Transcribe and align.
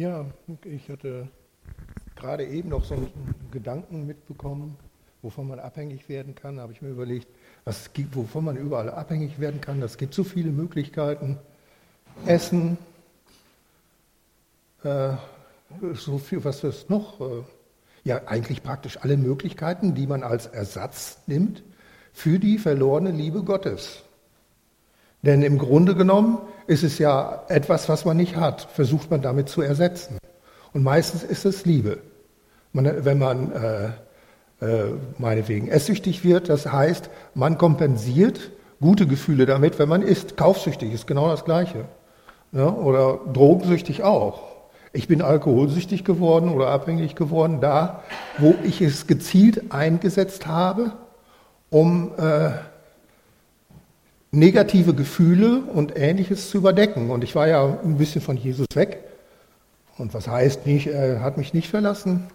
Ja, 0.00 0.24
ich 0.64 0.88
hatte 0.88 1.28
gerade 2.16 2.46
eben 2.46 2.70
noch 2.70 2.86
so 2.86 2.94
einen 2.94 3.12
Gedanken 3.50 4.06
mitbekommen, 4.06 4.78
wovon 5.20 5.46
man 5.46 5.58
abhängig 5.58 6.08
werden 6.08 6.34
kann. 6.34 6.56
Da 6.56 6.62
habe 6.62 6.72
ich 6.72 6.80
mir 6.80 6.88
überlegt, 6.88 7.28
was 7.66 7.92
gibt, 7.92 8.16
wovon 8.16 8.46
man 8.46 8.56
überall 8.56 8.88
abhängig 8.88 9.40
werden 9.40 9.60
kann. 9.60 9.82
Es 9.82 9.98
gibt 9.98 10.14
so 10.14 10.24
viele 10.24 10.52
Möglichkeiten. 10.52 11.36
Essen, 12.24 12.78
äh, 14.84 15.12
so 15.92 16.16
viel, 16.16 16.42
was 16.44 16.64
ist 16.64 16.88
noch? 16.88 17.20
Äh, 17.20 17.42
ja, 18.04 18.22
eigentlich 18.24 18.62
praktisch 18.62 18.96
alle 19.02 19.18
Möglichkeiten, 19.18 19.94
die 19.94 20.06
man 20.06 20.22
als 20.22 20.46
Ersatz 20.46 21.18
nimmt 21.26 21.62
für 22.14 22.38
die 22.38 22.56
verlorene 22.56 23.10
Liebe 23.10 23.42
Gottes. 23.42 24.02
Denn 25.22 25.42
im 25.42 25.58
Grunde 25.58 25.94
genommen 25.94 26.38
ist 26.66 26.82
es 26.82 26.98
ja 26.98 27.42
etwas, 27.48 27.88
was 27.88 28.04
man 28.04 28.16
nicht 28.16 28.36
hat, 28.36 28.62
versucht 28.72 29.10
man 29.10 29.22
damit 29.22 29.48
zu 29.48 29.60
ersetzen. 29.60 30.18
Und 30.72 30.82
meistens 30.82 31.22
ist 31.22 31.44
es 31.44 31.66
Liebe. 31.66 31.98
Man, 32.72 33.04
wenn 33.04 33.18
man 33.18 33.52
äh, 33.52 34.64
äh, 34.64 34.92
meinetwegen 35.18 35.68
esssüchtig 35.68 36.24
wird, 36.24 36.48
das 36.48 36.70
heißt, 36.70 37.10
man 37.34 37.58
kompensiert 37.58 38.52
gute 38.80 39.06
Gefühle 39.06 39.46
damit, 39.46 39.78
wenn 39.78 39.88
man 39.88 40.02
isst. 40.02 40.36
Kaufsüchtig 40.36 40.92
ist 40.92 41.06
genau 41.06 41.28
das 41.28 41.44
Gleiche. 41.44 41.86
Ja, 42.52 42.68
oder 42.68 43.20
drogensüchtig 43.32 44.02
auch. 44.02 44.42
Ich 44.92 45.06
bin 45.06 45.22
alkoholsüchtig 45.22 46.04
geworden 46.04 46.48
oder 46.48 46.68
abhängig 46.68 47.14
geworden 47.14 47.60
da, 47.60 48.02
wo 48.38 48.54
ich 48.64 48.80
es 48.80 49.06
gezielt 49.06 49.70
eingesetzt 49.72 50.48
habe, 50.48 50.92
um 51.68 52.10
äh, 52.16 52.50
negative 54.32 54.94
Gefühle 54.94 55.62
und 55.62 55.96
Ähnliches 55.96 56.50
zu 56.50 56.58
überdecken. 56.58 57.10
Und 57.10 57.24
ich 57.24 57.34
war 57.34 57.48
ja 57.48 57.78
ein 57.82 57.96
bisschen 57.96 58.20
von 58.20 58.36
Jesus 58.36 58.66
weg. 58.74 59.04
Und 59.98 60.14
was 60.14 60.28
heißt 60.28 60.66
nicht, 60.66 60.86
er 60.86 61.20
hat 61.20 61.36
mich 61.36 61.52
nicht 61.52 61.68
verlassen. 61.68 62.28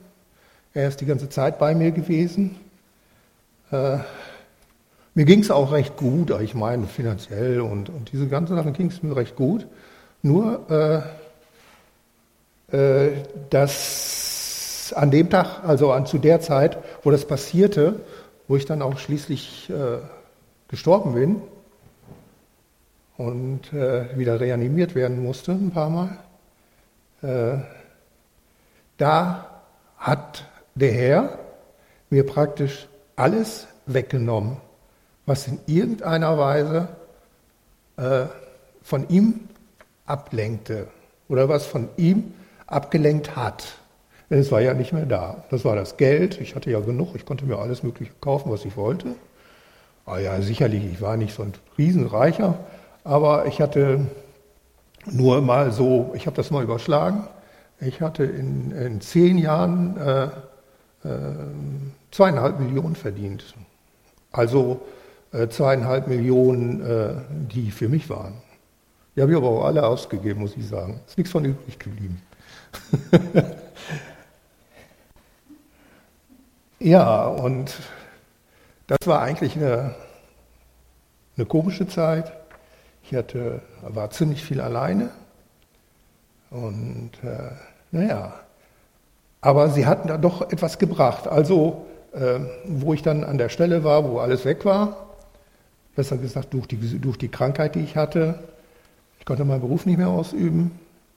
Er 0.73 0.87
ist 0.87 1.02
die 1.02 1.05
ganze 1.05 1.29
Zeit 1.29 1.57
bei 1.57 1.73
mir 1.73 1.91
gewesen. 1.91 2.57
Äh, 3.71 3.99
mir 5.13 5.23
ging 5.25 5.39
es 5.39 5.49
auch 5.49 5.71
recht 5.71 5.95
gut, 5.95 6.29
ich 6.41 6.53
meine 6.53 6.87
finanziell 6.87 7.61
und, 7.61 7.87
und 7.87 8.11
diese 8.11 8.27
ganzen 8.27 8.57
Sachen 8.57 8.73
ging 8.73 8.87
es 8.87 9.02
mir 9.02 9.15
recht 9.15 9.37
gut. 9.37 9.65
Nur, 10.21 11.05
äh, 12.71 12.75
äh, 12.75 13.11
dass 13.49 14.93
an 14.95 15.11
dem 15.11 15.30
Tag, 15.30 15.63
also 15.63 15.93
an, 15.93 16.05
zu 16.05 16.17
der 16.17 16.41
Zeit, 16.41 16.77
wo 17.03 17.11
das 17.11 17.25
passierte, 17.25 18.02
wo 18.49 18.57
ich 18.57 18.65
dann 18.65 18.81
auch 18.81 18.97
schließlich 18.97 19.69
äh, 19.69 19.99
gestorben 20.67 21.13
bin, 21.13 21.41
und 23.17 23.71
äh, 23.73 24.17
wieder 24.17 24.39
reanimiert 24.39 24.95
werden 24.95 25.23
musste, 25.23 25.53
ein 25.53 25.71
paar 25.71 25.89
Mal, 25.89 26.17
äh, 27.21 27.58
da 28.97 29.61
hat 29.97 30.45
der 30.75 30.91
Herr 30.91 31.39
mir 32.09 32.25
praktisch 32.25 32.88
alles 33.16 33.67
weggenommen, 33.86 34.58
was 35.25 35.47
in 35.47 35.59
irgendeiner 35.66 36.38
Weise 36.38 36.89
äh, 37.97 38.25
von 38.81 39.08
ihm 39.09 39.41
ablenkte 40.05 40.88
oder 41.27 41.49
was 41.49 41.66
von 41.66 41.89
ihm 41.97 42.33
abgelenkt 42.67 43.36
hat. 43.36 43.80
Denn 44.30 44.39
es 44.39 44.52
war 44.52 44.61
ja 44.61 44.73
nicht 44.73 44.91
mehr 44.91 45.05
da. 45.05 45.43
Das 45.49 45.66
war 45.66 45.75
das 45.75 45.97
Geld. 45.97 46.41
Ich 46.41 46.55
hatte 46.55 46.71
ja 46.71 46.80
genug. 46.80 47.16
Ich 47.16 47.25
konnte 47.25 47.45
mir 47.45 47.59
alles 47.59 47.83
Mögliche 47.83 48.11
kaufen, 48.21 48.52
was 48.52 48.66
ich 48.66 48.75
wollte. 48.75 49.16
Aber 50.05 50.19
ja, 50.19 50.41
sicherlich, 50.41 50.83
ich 50.86 51.02
war 51.02 51.17
nicht 51.17 51.36
so 51.36 51.43
ein 51.43 51.53
Riesenreicher. 51.77 52.58
Aber 53.06 53.45
ich 53.45 53.61
hatte 53.61 54.00
nur 55.06 55.39
mal 55.42 55.72
so, 55.72 56.11
ich 56.16 56.25
habe 56.25 56.36
das 56.36 56.50
mal 56.50 56.64
überschlagen, 56.64 57.28
ich 57.80 58.02
hatte 58.02 58.23
in, 58.23 58.72
in 58.72 59.00
zehn 59.00 59.38
Jahren 59.38 59.95
äh, 59.95 60.23
äh, 61.08 61.36
zweieinhalb 62.09 62.59
Millionen 62.59 62.95
verdient. 62.95 63.53
Also 64.32 64.82
äh, 65.32 65.48
zweieinhalb 65.49 66.08
Millionen, 66.08 66.82
äh, 66.82 67.14
die 67.30 67.70
für 67.70 67.88
mich 67.89 68.10
waren. 68.10 68.33
Die 69.15 69.21
habe 69.21 69.32
ich 69.32 69.38
aber 69.38 69.49
auch 69.49 69.65
alle 69.65 69.86
ausgegeben, 69.86 70.42
muss 70.42 70.58
ich 70.58 70.67
sagen. 70.67 70.99
Ist 71.08 71.17
nichts 71.17 71.32
von 71.32 71.45
übrig 71.45 71.77
geblieben. 71.77 72.21
ja, 76.80 77.27
und 77.27 77.71
das 78.88 78.98
war 79.05 79.21
eigentlich 79.21 79.55
eine, 79.55 79.94
eine 81.38 81.45
komische 81.45 81.88
Zeit. 81.88 82.32
Ich 83.08 83.16
hatte, 83.16 83.61
war 83.82 84.10
ziemlich 84.10 84.43
viel 84.43 84.60
alleine. 84.60 85.10
Und 86.49 87.11
äh, 87.23 87.52
naja, 87.92 88.33
aber 89.42 89.70
sie 89.70 89.86
hatten 89.86 90.08
da 90.08 90.17
doch 90.17 90.42
etwas 90.52 90.80
gebracht. 90.80 91.27
Also, 91.27 91.86
äh, 92.14 92.39
wo 92.65 92.94
ich 92.94 93.04
dann 93.04 93.23
an 93.23 93.38
der 93.38 93.49
Stelle 93.49 93.83
war, 93.83 94.10
wo 94.10 94.17
alles 94.17 94.44
weg 94.44 94.65
war, 94.65 95.05
besser 95.95 96.17
gesagt 96.17 96.54
durch 96.54 96.65
die, 96.65 96.99
durch 96.99 97.17
die 97.17 97.30
Krankheit, 97.30 97.76
die 97.76 97.82
ich 97.82 97.95
hatte, 97.95 98.39
ich 99.20 99.26
konnte 99.26 99.45
meinen 99.45 99.61
Beruf 99.61 99.86
nicht 99.86 99.98
mehr 99.98 100.10
ausüben. 100.10 100.71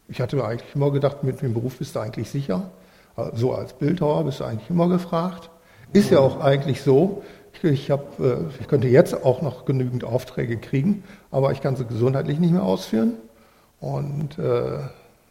Ich 0.08 0.20
hatte 0.20 0.44
eigentlich 0.44 0.74
immer 0.74 0.90
gedacht, 0.90 1.24
mit 1.24 1.40
dem 1.40 1.54
Beruf 1.54 1.78
bist 1.78 1.94
du 1.94 2.00
eigentlich 2.00 2.28
sicher. 2.28 2.70
So 3.32 3.54
als 3.54 3.72
Bildhauer 3.72 4.24
bist 4.24 4.40
du 4.40 4.44
eigentlich 4.44 4.70
immer 4.70 4.88
gefragt. 4.88 5.50
Ist 5.92 6.10
ja 6.10 6.20
auch 6.20 6.40
eigentlich 6.40 6.82
so. 6.82 7.22
Ich, 7.62 7.90
hab, 7.90 8.20
äh, 8.20 8.36
ich 8.60 8.68
könnte 8.68 8.88
jetzt 8.88 9.24
auch 9.24 9.42
noch 9.42 9.64
genügend 9.64 10.04
Aufträge 10.04 10.58
kriegen, 10.58 11.04
aber 11.30 11.52
ich 11.52 11.60
kann 11.60 11.76
sie 11.76 11.84
gesundheitlich 11.84 12.38
nicht 12.38 12.52
mehr 12.52 12.62
ausführen. 12.62 13.14
Und 13.80 14.38
äh, 14.38 14.78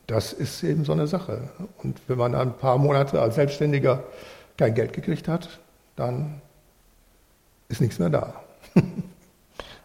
das 0.07 0.33
ist 0.33 0.63
eben 0.63 0.85
so 0.85 0.93
eine 0.93 1.07
Sache. 1.07 1.49
Und 1.83 1.99
wenn 2.07 2.17
man 2.17 2.35
ein 2.35 2.53
paar 2.53 2.77
Monate 2.77 3.21
als 3.21 3.35
Selbstständiger 3.35 4.03
kein 4.57 4.73
Geld 4.73 4.93
gekriegt 4.93 5.27
hat, 5.27 5.59
dann 5.95 6.41
ist 7.69 7.81
nichts 7.81 7.99
mehr 7.99 8.09
da. 8.09 8.41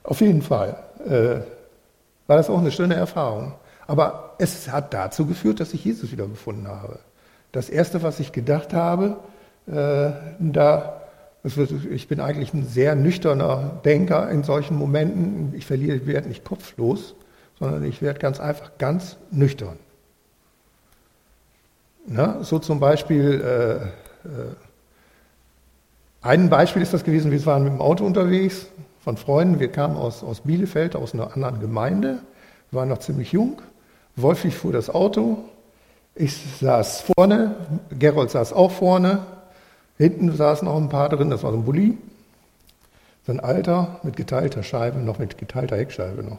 Auf 0.05 0.21
jeden 0.21 0.43
Fall 0.43 0.77
äh, 1.07 1.41
war 2.27 2.37
das 2.37 2.51
auch 2.51 2.59
eine 2.59 2.73
schöne 2.73 2.95
Erfahrung. 2.95 3.55
Aber 3.87 4.35
es 4.39 4.71
hat 4.71 4.95
dazu 4.95 5.27
geführt, 5.27 5.61
dass 5.61 5.75
ich 5.75 5.85
Jesus 5.85 6.13
wieder 6.13 6.27
gefunden 6.27 6.69
habe. 6.69 7.01
Das 7.51 7.69
Erste, 7.69 8.03
was 8.03 8.21
ich 8.21 8.33
gedacht 8.33 8.73
habe, 8.73 9.17
äh, 9.67 10.13
da 10.39 11.02
ich 11.45 12.07
bin 12.07 12.21
eigentlich 12.21 12.55
ein 12.55 12.65
sehr 12.65 12.95
nüchterner 12.95 13.81
Denker 13.85 14.31
in 14.31 14.45
solchen 14.45 14.77
Momenten. 14.77 15.53
Ich 15.57 15.67
verliere, 15.67 15.97
ich 15.97 16.07
werde 16.07 16.29
nicht 16.29 16.45
kopflos, 16.45 17.17
sondern 17.59 17.85
ich 17.85 18.01
werde 18.01 18.21
ganz 18.21 18.39
einfach 18.39 18.79
ganz 18.79 19.17
nüchtern. 19.31 19.77
Na, 22.07 22.43
so 22.43 22.59
zum 22.59 22.79
Beispiel, 22.81 23.41
äh, 23.41 24.29
äh, 24.29 24.55
ein 26.21 26.49
Beispiel 26.51 26.83
ist 26.83 26.93
das 26.93 27.05
gewesen, 27.05 27.31
wir 27.33 27.47
waren 27.47 27.65
mit 27.65 27.73
dem 27.73 27.81
Auto 27.81 28.05
unterwegs 28.05 28.67
von 29.01 29.17
Freunden, 29.17 29.59
wir 29.59 29.71
kamen 29.71 29.97
aus, 29.97 30.23
aus 30.23 30.43
Bielefeld, 30.43 30.95
aus 30.95 31.15
einer 31.15 31.35
anderen 31.35 31.61
Gemeinde, 31.61 32.19
wir 32.71 32.81
waren 32.81 32.89
noch 32.89 32.99
ziemlich 32.99 33.33
jung. 33.33 33.61
Wolfig 34.15 34.55
fuhr 34.55 34.73
das 34.73 34.91
Auto, 34.91 35.39
ich 36.15 36.37
saß 36.61 37.05
vorne, 37.17 37.57
Gerold 37.99 38.31
saß 38.31 38.53
auch 38.53 38.71
vorne, 38.71 39.21
Hinten 40.03 40.35
saßen 40.35 40.67
auch 40.69 40.77
ein 40.77 40.89
paar 40.89 41.09
drin, 41.09 41.31
das 41.31 41.43
war 41.43 41.53
so 41.53 41.59
ein 41.59 41.65
Bulli. 41.65 41.97
So 43.25 43.33
ein 43.33 43.41
alter 43.41 44.01
mit 44.03 44.17
geteilter 44.17 44.63
Scheibe, 44.63 44.99
noch 44.99 45.19
mit 45.19 45.39
geteilter 45.39 45.77
Heckscheibe 45.77 46.23
noch. 46.23 46.39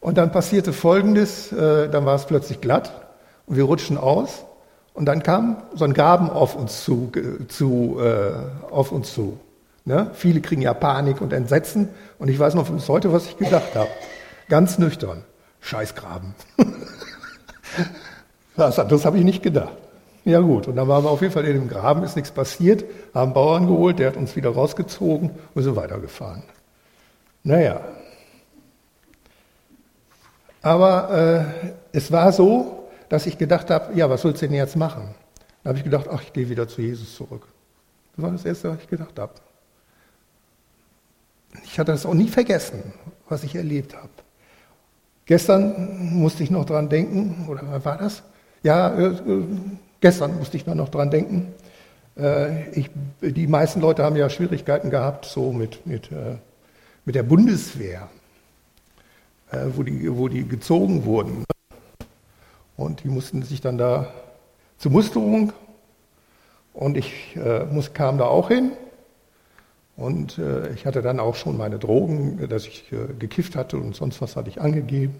Und 0.00 0.18
dann 0.18 0.30
passierte 0.30 0.72
Folgendes, 0.72 1.52
äh, 1.52 1.88
dann 1.88 2.04
war 2.04 2.16
es 2.16 2.26
plötzlich 2.26 2.60
glatt 2.60 2.92
und 3.46 3.56
wir 3.56 3.64
rutschten 3.64 3.96
aus 3.96 4.44
und 4.94 5.06
dann 5.06 5.22
kam 5.22 5.62
so 5.74 5.84
ein 5.84 5.94
Graben 5.94 6.28
auf 6.28 6.54
uns 6.54 6.84
zu, 6.84 7.10
zu, 7.48 7.98
äh, 8.00 8.32
auf 8.70 8.92
uns 8.92 9.14
zu. 9.14 9.38
Ne? 9.84 10.10
Viele 10.12 10.40
kriegen 10.40 10.60
ja 10.60 10.74
Panik 10.74 11.20
und 11.20 11.32
Entsetzen 11.32 11.88
und 12.18 12.28
ich 12.28 12.38
weiß 12.38 12.54
noch 12.54 12.68
bis 12.68 12.88
heute, 12.88 13.12
was 13.12 13.26
ich 13.26 13.38
gedacht 13.38 13.74
habe. 13.74 13.90
Ganz 14.48 14.78
nüchtern. 14.78 15.24
Scheißgraben. 15.60 16.34
das, 18.56 18.76
das 18.76 19.04
habe 19.04 19.18
ich 19.18 19.24
nicht 19.24 19.42
gedacht. 19.42 19.81
Ja 20.24 20.38
gut, 20.40 20.68
und 20.68 20.76
dann 20.76 20.86
waren 20.86 21.02
wir 21.02 21.10
auf 21.10 21.20
jeden 21.20 21.32
Fall 21.32 21.44
in 21.46 21.54
dem 21.54 21.68
Graben, 21.68 22.04
ist 22.04 22.14
nichts 22.14 22.30
passiert, 22.30 22.84
haben 23.12 23.32
Bauern 23.32 23.66
geholt, 23.66 23.98
der 23.98 24.08
hat 24.08 24.16
uns 24.16 24.36
wieder 24.36 24.50
rausgezogen 24.50 25.30
und 25.54 25.62
sind 25.62 25.74
weitergefahren. 25.74 26.44
Naja. 27.42 27.80
Aber 30.62 31.10
äh, 31.10 31.72
es 31.90 32.12
war 32.12 32.32
so, 32.32 32.88
dass 33.08 33.26
ich 33.26 33.36
gedacht 33.36 33.68
habe, 33.68 33.94
ja, 33.94 34.08
was 34.08 34.22
sollst 34.22 34.42
du 34.42 34.46
denn 34.46 34.54
jetzt 34.54 34.76
machen? 34.76 35.12
Da 35.62 35.70
habe 35.70 35.78
ich 35.78 35.84
gedacht, 35.84 36.06
ach, 36.08 36.22
ich 36.22 36.32
gehe 36.32 36.48
wieder 36.48 36.68
zu 36.68 36.82
Jesus 36.82 37.16
zurück. 37.16 37.48
Das 38.14 38.24
war 38.24 38.30
das 38.30 38.44
Erste, 38.44 38.70
was 38.70 38.78
ich 38.78 38.88
gedacht 38.88 39.18
habe. 39.18 39.32
Ich 41.64 41.78
hatte 41.80 41.90
das 41.92 42.06
auch 42.06 42.14
nie 42.14 42.28
vergessen, 42.28 42.92
was 43.28 43.42
ich 43.42 43.56
erlebt 43.56 43.96
habe. 43.96 44.08
Gestern 45.26 46.12
musste 46.12 46.44
ich 46.44 46.50
noch 46.50 46.64
dran 46.64 46.88
denken, 46.88 47.46
oder 47.48 47.84
war 47.84 47.98
das? 47.98 48.22
Ja, 48.62 48.88
äh, 48.88 49.06
äh 49.06 49.44
Gestern 50.02 50.36
musste 50.36 50.56
ich 50.56 50.66
noch 50.66 50.88
dran 50.88 51.12
denken. 51.12 51.54
Äh, 52.18 52.70
ich, 52.70 52.90
die 53.20 53.46
meisten 53.46 53.80
Leute 53.80 54.02
haben 54.02 54.16
ja 54.16 54.28
Schwierigkeiten 54.28 54.90
gehabt, 54.90 55.26
so 55.26 55.52
mit, 55.52 55.86
mit, 55.86 56.10
äh, 56.10 56.38
mit 57.04 57.14
der 57.14 57.22
Bundeswehr, 57.22 58.08
äh, 59.52 59.58
wo, 59.76 59.84
die, 59.84 60.12
wo 60.12 60.26
die 60.26 60.46
gezogen 60.46 61.04
wurden. 61.04 61.44
Und 62.76 63.04
die 63.04 63.08
mussten 63.08 63.42
sich 63.42 63.60
dann 63.60 63.78
da 63.78 64.12
zur 64.76 64.90
Musterung 64.90 65.52
und 66.74 66.96
ich 66.96 67.38
muss, 67.70 67.92
kam 67.92 68.18
da 68.18 68.24
auch 68.24 68.48
hin. 68.48 68.72
Und 69.96 70.40
ich 70.74 70.86
hatte 70.86 71.02
dann 71.02 71.20
auch 71.20 71.36
schon 71.36 71.56
meine 71.56 71.78
Drogen, 71.78 72.48
dass 72.48 72.66
ich 72.66 72.90
gekifft 73.20 73.54
hatte 73.54 73.76
und 73.76 73.94
sonst 73.94 74.20
was 74.20 74.34
hatte 74.34 74.48
ich 74.48 74.60
angegeben. 74.60 75.14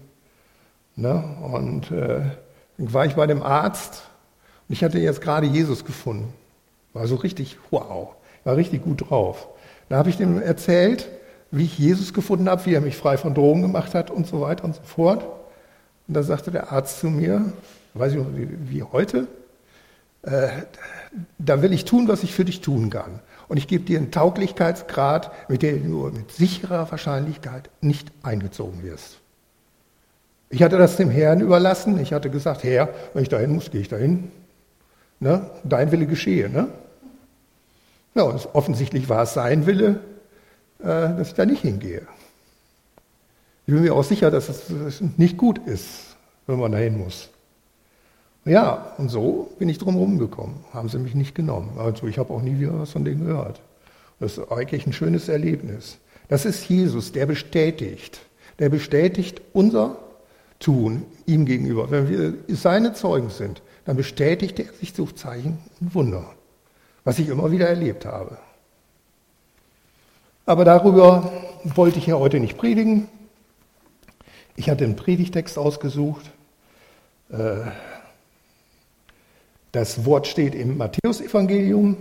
Ne? 0.97 1.23
Und 1.41 1.91
dann 1.91 2.33
war 2.77 3.05
ich 3.05 3.13
bei 3.13 3.27
dem 3.27 3.43
Arzt 3.43 4.09
und 4.67 4.73
ich 4.73 4.83
hatte 4.83 4.99
jetzt 4.99 5.21
gerade 5.21 5.47
Jesus 5.47 5.85
gefunden. 5.85 6.33
War 6.93 7.07
so 7.07 7.15
richtig, 7.15 7.57
wow, 7.71 8.09
war 8.43 8.55
richtig 8.55 8.83
gut 8.83 9.09
drauf. 9.09 9.47
Da 9.89 9.97
habe 9.97 10.09
ich 10.09 10.17
dem 10.17 10.41
erzählt, 10.41 11.09
wie 11.51 11.65
ich 11.65 11.77
Jesus 11.77 12.13
gefunden 12.13 12.49
habe, 12.49 12.65
wie 12.65 12.73
er 12.73 12.81
mich 12.81 12.97
frei 12.97 13.17
von 13.17 13.33
Drogen 13.33 13.61
gemacht 13.61 13.93
hat 13.93 14.09
und 14.09 14.27
so 14.27 14.41
weiter 14.41 14.63
und 14.63 14.75
so 14.75 14.81
fort. 14.83 15.23
Und 16.07 16.15
da 16.15 16.23
sagte 16.23 16.51
der 16.51 16.71
Arzt 16.71 16.99
zu 16.99 17.07
mir, 17.07 17.53
weiß 17.93 18.13
ich 18.13 18.17
noch 18.17 18.35
wie, 18.35 18.47
wie 18.69 18.83
heute, 18.83 19.27
äh, 20.23 20.47
da 21.37 21.61
will 21.61 21.73
ich 21.73 21.85
tun, 21.85 22.07
was 22.07 22.23
ich 22.23 22.33
für 22.33 22.45
dich 22.45 22.61
tun 22.61 22.89
kann. 22.89 23.19
Und 23.47 23.57
ich 23.57 23.67
gebe 23.67 23.83
dir 23.83 23.99
einen 23.99 24.11
Tauglichkeitsgrad, 24.11 25.31
mit 25.49 25.61
dem 25.61 25.89
du 25.89 26.09
mit 26.09 26.31
sicherer 26.31 26.89
Wahrscheinlichkeit 26.89 27.69
nicht 27.81 28.11
eingezogen 28.23 28.83
wirst. 28.83 29.19
Ich 30.49 30.63
hatte 30.63 30.77
das 30.77 30.97
dem 30.97 31.09
Herrn 31.09 31.41
überlassen. 31.41 31.99
Ich 31.99 32.13
hatte 32.13 32.29
gesagt, 32.29 32.63
Herr, 32.63 32.89
wenn 33.13 33.23
ich 33.23 33.29
dahin 33.29 33.53
muss, 33.53 33.69
gehe 33.69 33.81
ich 33.81 33.89
dahin. 33.89 34.31
Ne? 35.23 35.49
Dein 35.63 35.89
Wille 35.93 36.05
geschehe. 36.05 36.49
Ne? 36.49 36.67
Ja, 38.13 38.23
offensichtlich 38.51 39.07
war 39.07 39.23
es 39.23 39.33
sein 39.33 39.65
Wille, 39.65 40.01
äh, 40.79 40.85
dass 40.85 41.29
ich 41.29 41.33
da 41.33 41.45
nicht 41.45 41.61
hingehe. 41.61 42.01
Ich 43.65 43.73
bin 43.73 43.83
mir 43.83 43.95
auch 43.95 44.03
sicher, 44.03 44.29
dass 44.29 44.49
es 44.49 45.01
nicht 45.15 45.37
gut 45.37 45.65
ist, 45.65 46.17
wenn 46.45 46.59
man 46.59 46.73
dahin 46.73 46.97
muss. 46.97 47.29
Ja, 48.43 48.93
und 48.97 49.07
so 49.07 49.53
bin 49.57 49.69
ich 49.69 49.77
drum 49.77 50.19
gekommen. 50.19 50.65
Haben 50.73 50.89
sie 50.89 50.99
mich 50.99 51.15
nicht 51.15 51.33
genommen. 51.33 51.77
Also 51.77 52.07
ich 52.07 52.17
habe 52.17 52.33
auch 52.33 52.41
nie 52.41 52.59
wieder 52.59 52.77
was 52.77 52.91
von 52.91 53.05
denen 53.05 53.25
gehört. 53.25 53.61
Das 54.19 54.37
ist 54.37 54.51
eigentlich 54.51 54.85
ein 54.85 54.91
schönes 54.91 55.29
Erlebnis. 55.29 55.99
Das 56.27 56.43
ist 56.43 56.67
Jesus, 56.67 57.13
der 57.13 57.25
bestätigt. 57.27 58.19
Der 58.59 58.67
bestätigt 58.67 59.41
unser 59.53 59.95
Tun 60.63 61.05
ihm 61.25 61.45
gegenüber. 61.45 61.91
Wenn 61.91 62.09
wir 62.09 62.33
seine 62.55 62.93
Zeugen 62.93 63.29
sind, 63.29 63.61
dann 63.83 63.97
bestätigt 63.97 64.57
er 64.59 64.71
sich 64.73 64.93
durch 64.93 65.13
Zeichen 65.15 65.57
und 65.81 65.93
Wunder, 65.93 66.33
was 67.03 67.19
ich 67.19 67.27
immer 67.27 67.51
wieder 67.51 67.67
erlebt 67.67 68.05
habe. 68.05 68.37
Aber 70.45 70.63
darüber 70.63 71.31
wollte 71.63 71.99
ich 71.99 72.07
ja 72.07 72.15
heute 72.15 72.39
nicht 72.39 72.57
predigen. 72.57 73.09
Ich 74.55 74.69
hatte 74.69 74.85
einen 74.85 74.95
Predigtext 74.95 75.57
ausgesucht. 75.57 76.31
Äh, 77.29 77.65
das 79.73 80.05
Wort 80.05 80.27
steht 80.27 80.55
im 80.55 80.77
Matthäusevangelium, 80.77 81.97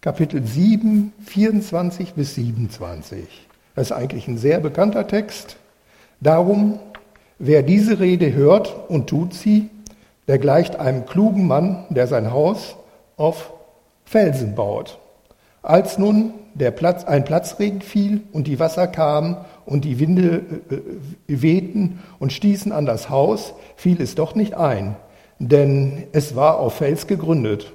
Kapitel 0.00 0.44
7, 0.44 1.12
24 1.26 2.14
bis 2.14 2.34
27. 2.34 3.46
Das 3.76 3.88
ist 3.88 3.92
eigentlich 3.92 4.26
ein 4.26 4.38
sehr 4.38 4.58
bekannter 4.58 5.06
Text. 5.06 5.58
Darum, 6.20 6.80
wer 7.40 7.62
diese 7.62 7.98
Rede 7.98 8.32
hört 8.32 8.88
und 8.88 9.08
tut 9.08 9.34
sie, 9.34 9.70
der 10.28 10.38
gleicht 10.38 10.76
einem 10.76 11.06
klugen 11.06 11.48
Mann, 11.48 11.86
der 11.88 12.06
sein 12.06 12.32
Haus 12.32 12.76
auf 13.16 13.52
Felsen 14.04 14.54
baut. 14.54 14.98
Als 15.62 15.98
nun 15.98 16.34
der 16.54 16.70
Platz, 16.70 17.04
ein 17.04 17.24
Platzregen 17.24 17.80
fiel 17.80 18.20
und 18.32 18.46
die 18.46 18.60
Wasser 18.60 18.86
kamen 18.86 19.36
und 19.66 19.84
die 19.84 19.98
Winde 19.98 20.42
äh, 20.70 20.74
äh, 20.74 21.42
wehten 21.42 22.00
und 22.18 22.32
stießen 22.32 22.72
an 22.72 22.86
das 22.86 23.08
Haus, 23.08 23.54
fiel 23.76 24.00
es 24.00 24.14
doch 24.14 24.34
nicht 24.34 24.54
ein, 24.54 24.96
denn 25.38 26.04
es 26.12 26.36
war 26.36 26.58
auf 26.58 26.74
Fels 26.74 27.06
gegründet. 27.06 27.72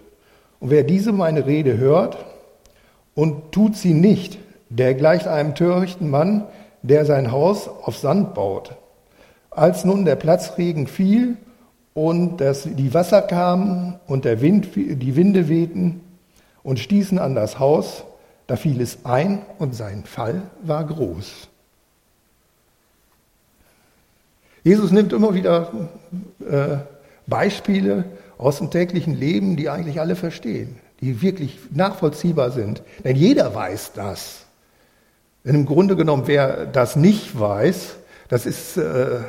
Und 0.59 0.69
wer 0.69 0.83
diese 0.83 1.11
meine 1.11 1.45
Rede 1.45 1.77
hört 1.77 2.18
und 3.15 3.51
tut 3.51 3.75
sie 3.75 3.94
nicht, 3.94 4.38
der 4.69 4.94
gleicht 4.94 5.27
einem 5.27 5.56
törichten 5.56 6.09
Mann, 6.09 6.45
der 6.83 7.06
sein 7.06 7.31
Haus 7.31 7.68
auf 7.68 7.97
Sand 7.97 8.35
baut. 8.35 8.75
Als 9.56 9.86
nun 9.86 10.06
der 10.06 10.16
Platzregen 10.16 10.88
fiel 10.88 11.38
und 11.94 12.38
das, 12.38 12.63
die 12.63 12.94
Wasser 12.94 13.22
kamen 13.22 14.00
und 14.06 14.25
der 14.25 14.42
Wind, 14.42 14.75
die 14.75 15.16
Winde 15.16 15.48
wehten 15.48 16.02
und 16.62 16.80
stießen 16.80 17.19
an 17.19 17.36
das 17.36 17.57
Haus, 17.57 18.04
da 18.48 18.57
fiel 18.57 18.81
es 18.81 19.06
ein 19.06 19.42
und 19.57 19.74
sein 19.74 20.04
Fall 20.04 20.44
war 20.62 20.86
groß. 20.86 21.48
Jesus 24.63 24.92
nimmt 24.92 25.13
immer 25.13 25.34
wieder 25.34 25.72
äh, 26.48 26.78
Beispiele 27.28 28.06
aus 28.38 28.57
dem 28.57 28.72
täglichen 28.72 29.16
Leben, 29.16 29.56
die 29.56 29.69
eigentlich 29.69 30.00
alle 30.00 30.16
verstehen, 30.16 30.78
die 31.02 31.22
wirklich 31.22 31.60
nachvollziehbar 31.72 32.52
sind. 32.52 32.81
Denn 33.04 33.16
jeder 33.16 33.54
weiß 33.54 33.94
das. 33.94 34.46
Denn 35.46 35.56
im 35.56 35.66
Grunde 35.66 35.96
genommen, 35.96 36.24
wer 36.25 36.66
das 36.66 36.96
nicht 36.96 37.40
weiß, 37.40 37.96
das 38.28 38.48
ist, 38.48 38.78
äh, 38.78 39.19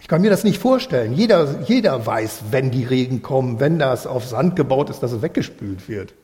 ich 0.00 0.08
kann 0.08 0.22
mir 0.22 0.30
das 0.30 0.44
nicht 0.44 0.58
vorstellen. 0.58 1.12
Jeder, 1.12 1.60
jeder 1.66 2.04
weiß, 2.04 2.44
wenn 2.50 2.70
die 2.70 2.84
Regen 2.84 3.22
kommen, 3.22 3.60
wenn 3.60 3.78
das 3.78 4.06
auf 4.06 4.24
Sand 4.26 4.56
gebaut 4.56 4.90
ist, 4.90 5.02
dass 5.02 5.12
es 5.12 5.22
weggespült 5.22 5.88
wird. 5.88 6.14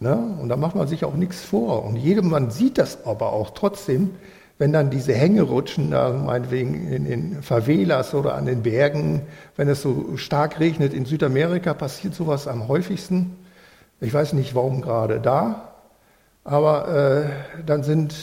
Ne? 0.00 0.16
Und 0.40 0.48
da 0.48 0.56
macht 0.56 0.74
man 0.74 0.88
sich 0.88 1.04
auch 1.04 1.14
nichts 1.14 1.42
vor. 1.42 1.84
Und 1.84 1.96
jedem, 1.96 2.28
man 2.28 2.50
sieht 2.50 2.78
das 2.78 3.04
aber 3.06 3.32
auch 3.32 3.50
trotzdem, 3.50 4.10
wenn 4.58 4.72
dann 4.72 4.90
diese 4.90 5.14
Hänge 5.14 5.42
rutschen, 5.42 5.90
da 5.90 6.10
meinetwegen 6.10 6.90
in 6.90 7.04
den 7.04 7.42
Favelas 7.42 8.14
oder 8.14 8.34
an 8.34 8.46
den 8.46 8.62
Bergen, 8.62 9.22
wenn 9.56 9.68
es 9.68 9.82
so 9.82 10.16
stark 10.16 10.58
regnet, 10.60 10.92
in 10.92 11.04
Südamerika 11.04 11.74
passiert 11.74 12.14
sowas 12.14 12.48
am 12.48 12.66
häufigsten. 12.66 13.36
Ich 14.00 14.12
weiß 14.12 14.32
nicht, 14.32 14.54
warum 14.54 14.82
gerade 14.82 15.20
da, 15.20 15.74
aber 16.44 16.88
äh, 16.88 17.62
dann 17.64 17.82
sind 17.82 18.14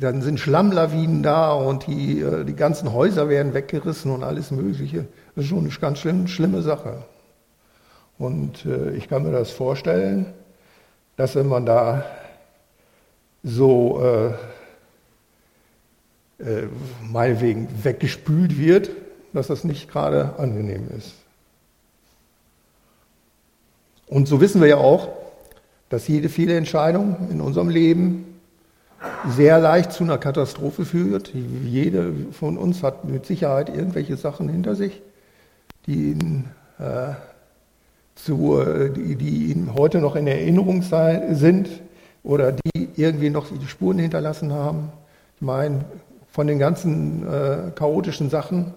dann 0.00 0.22
sind 0.22 0.40
Schlammlawinen 0.40 1.22
da 1.22 1.52
und 1.52 1.86
die, 1.86 2.20
äh, 2.20 2.44
die 2.44 2.56
ganzen 2.56 2.92
Häuser 2.92 3.28
werden 3.28 3.54
weggerissen 3.54 4.10
und 4.10 4.24
alles 4.24 4.50
Mögliche. 4.50 5.06
Das 5.34 5.44
ist 5.44 5.50
schon 5.50 5.60
eine 5.60 5.68
ganz 5.68 5.98
schlimm, 5.98 6.26
schlimme 6.26 6.62
Sache. 6.62 7.04
Und 8.18 8.66
äh, 8.66 8.90
ich 8.92 9.08
kann 9.08 9.22
mir 9.22 9.30
das 9.30 9.50
vorstellen, 9.50 10.26
dass 11.16 11.36
wenn 11.36 11.46
man 11.46 11.66
da 11.66 12.04
so 13.44 14.02
äh, 14.02 14.26
äh, 16.44 16.68
meinetwegen 17.02 17.68
weggespült 17.82 18.58
wird, 18.58 18.90
dass 19.32 19.46
das 19.46 19.62
nicht 19.62 19.88
gerade 19.90 20.34
angenehm 20.38 20.88
ist. 20.96 21.14
Und 24.08 24.26
so 24.26 24.40
wissen 24.40 24.60
wir 24.60 24.68
ja 24.68 24.78
auch, 24.78 25.08
dass 25.90 26.08
jede 26.08 26.28
viele 26.28 26.56
Entscheidung 26.56 27.28
in 27.30 27.40
unserem 27.40 27.68
Leben 27.68 28.27
sehr 29.26 29.58
leicht 29.58 29.92
zu 29.92 30.04
einer 30.04 30.18
Katastrophe 30.18 30.84
führt. 30.84 31.32
Jede 31.64 32.12
von 32.32 32.56
uns 32.56 32.82
hat 32.82 33.04
mit 33.04 33.26
Sicherheit 33.26 33.68
irgendwelche 33.68 34.16
Sachen 34.16 34.48
hinter 34.48 34.74
sich, 34.74 35.02
die 35.86 36.12
ihn, 36.12 36.44
äh, 36.78 37.14
zu, 38.14 38.62
die, 38.96 39.16
die 39.16 39.52
ihm 39.52 39.74
heute 39.74 39.98
noch 39.98 40.16
in 40.16 40.26
Erinnerung 40.26 40.82
sei, 40.82 41.34
sind 41.34 41.68
oder 42.22 42.52
die 42.52 42.88
irgendwie 42.96 43.30
noch 43.30 43.46
die 43.48 43.66
Spuren 43.66 43.98
hinterlassen 43.98 44.52
haben. 44.52 44.90
Ich 45.36 45.42
meine, 45.42 45.84
von 46.30 46.46
den 46.46 46.58
ganzen 46.58 47.26
äh, 47.26 47.70
chaotischen 47.74 48.30
Sachen. 48.30 48.74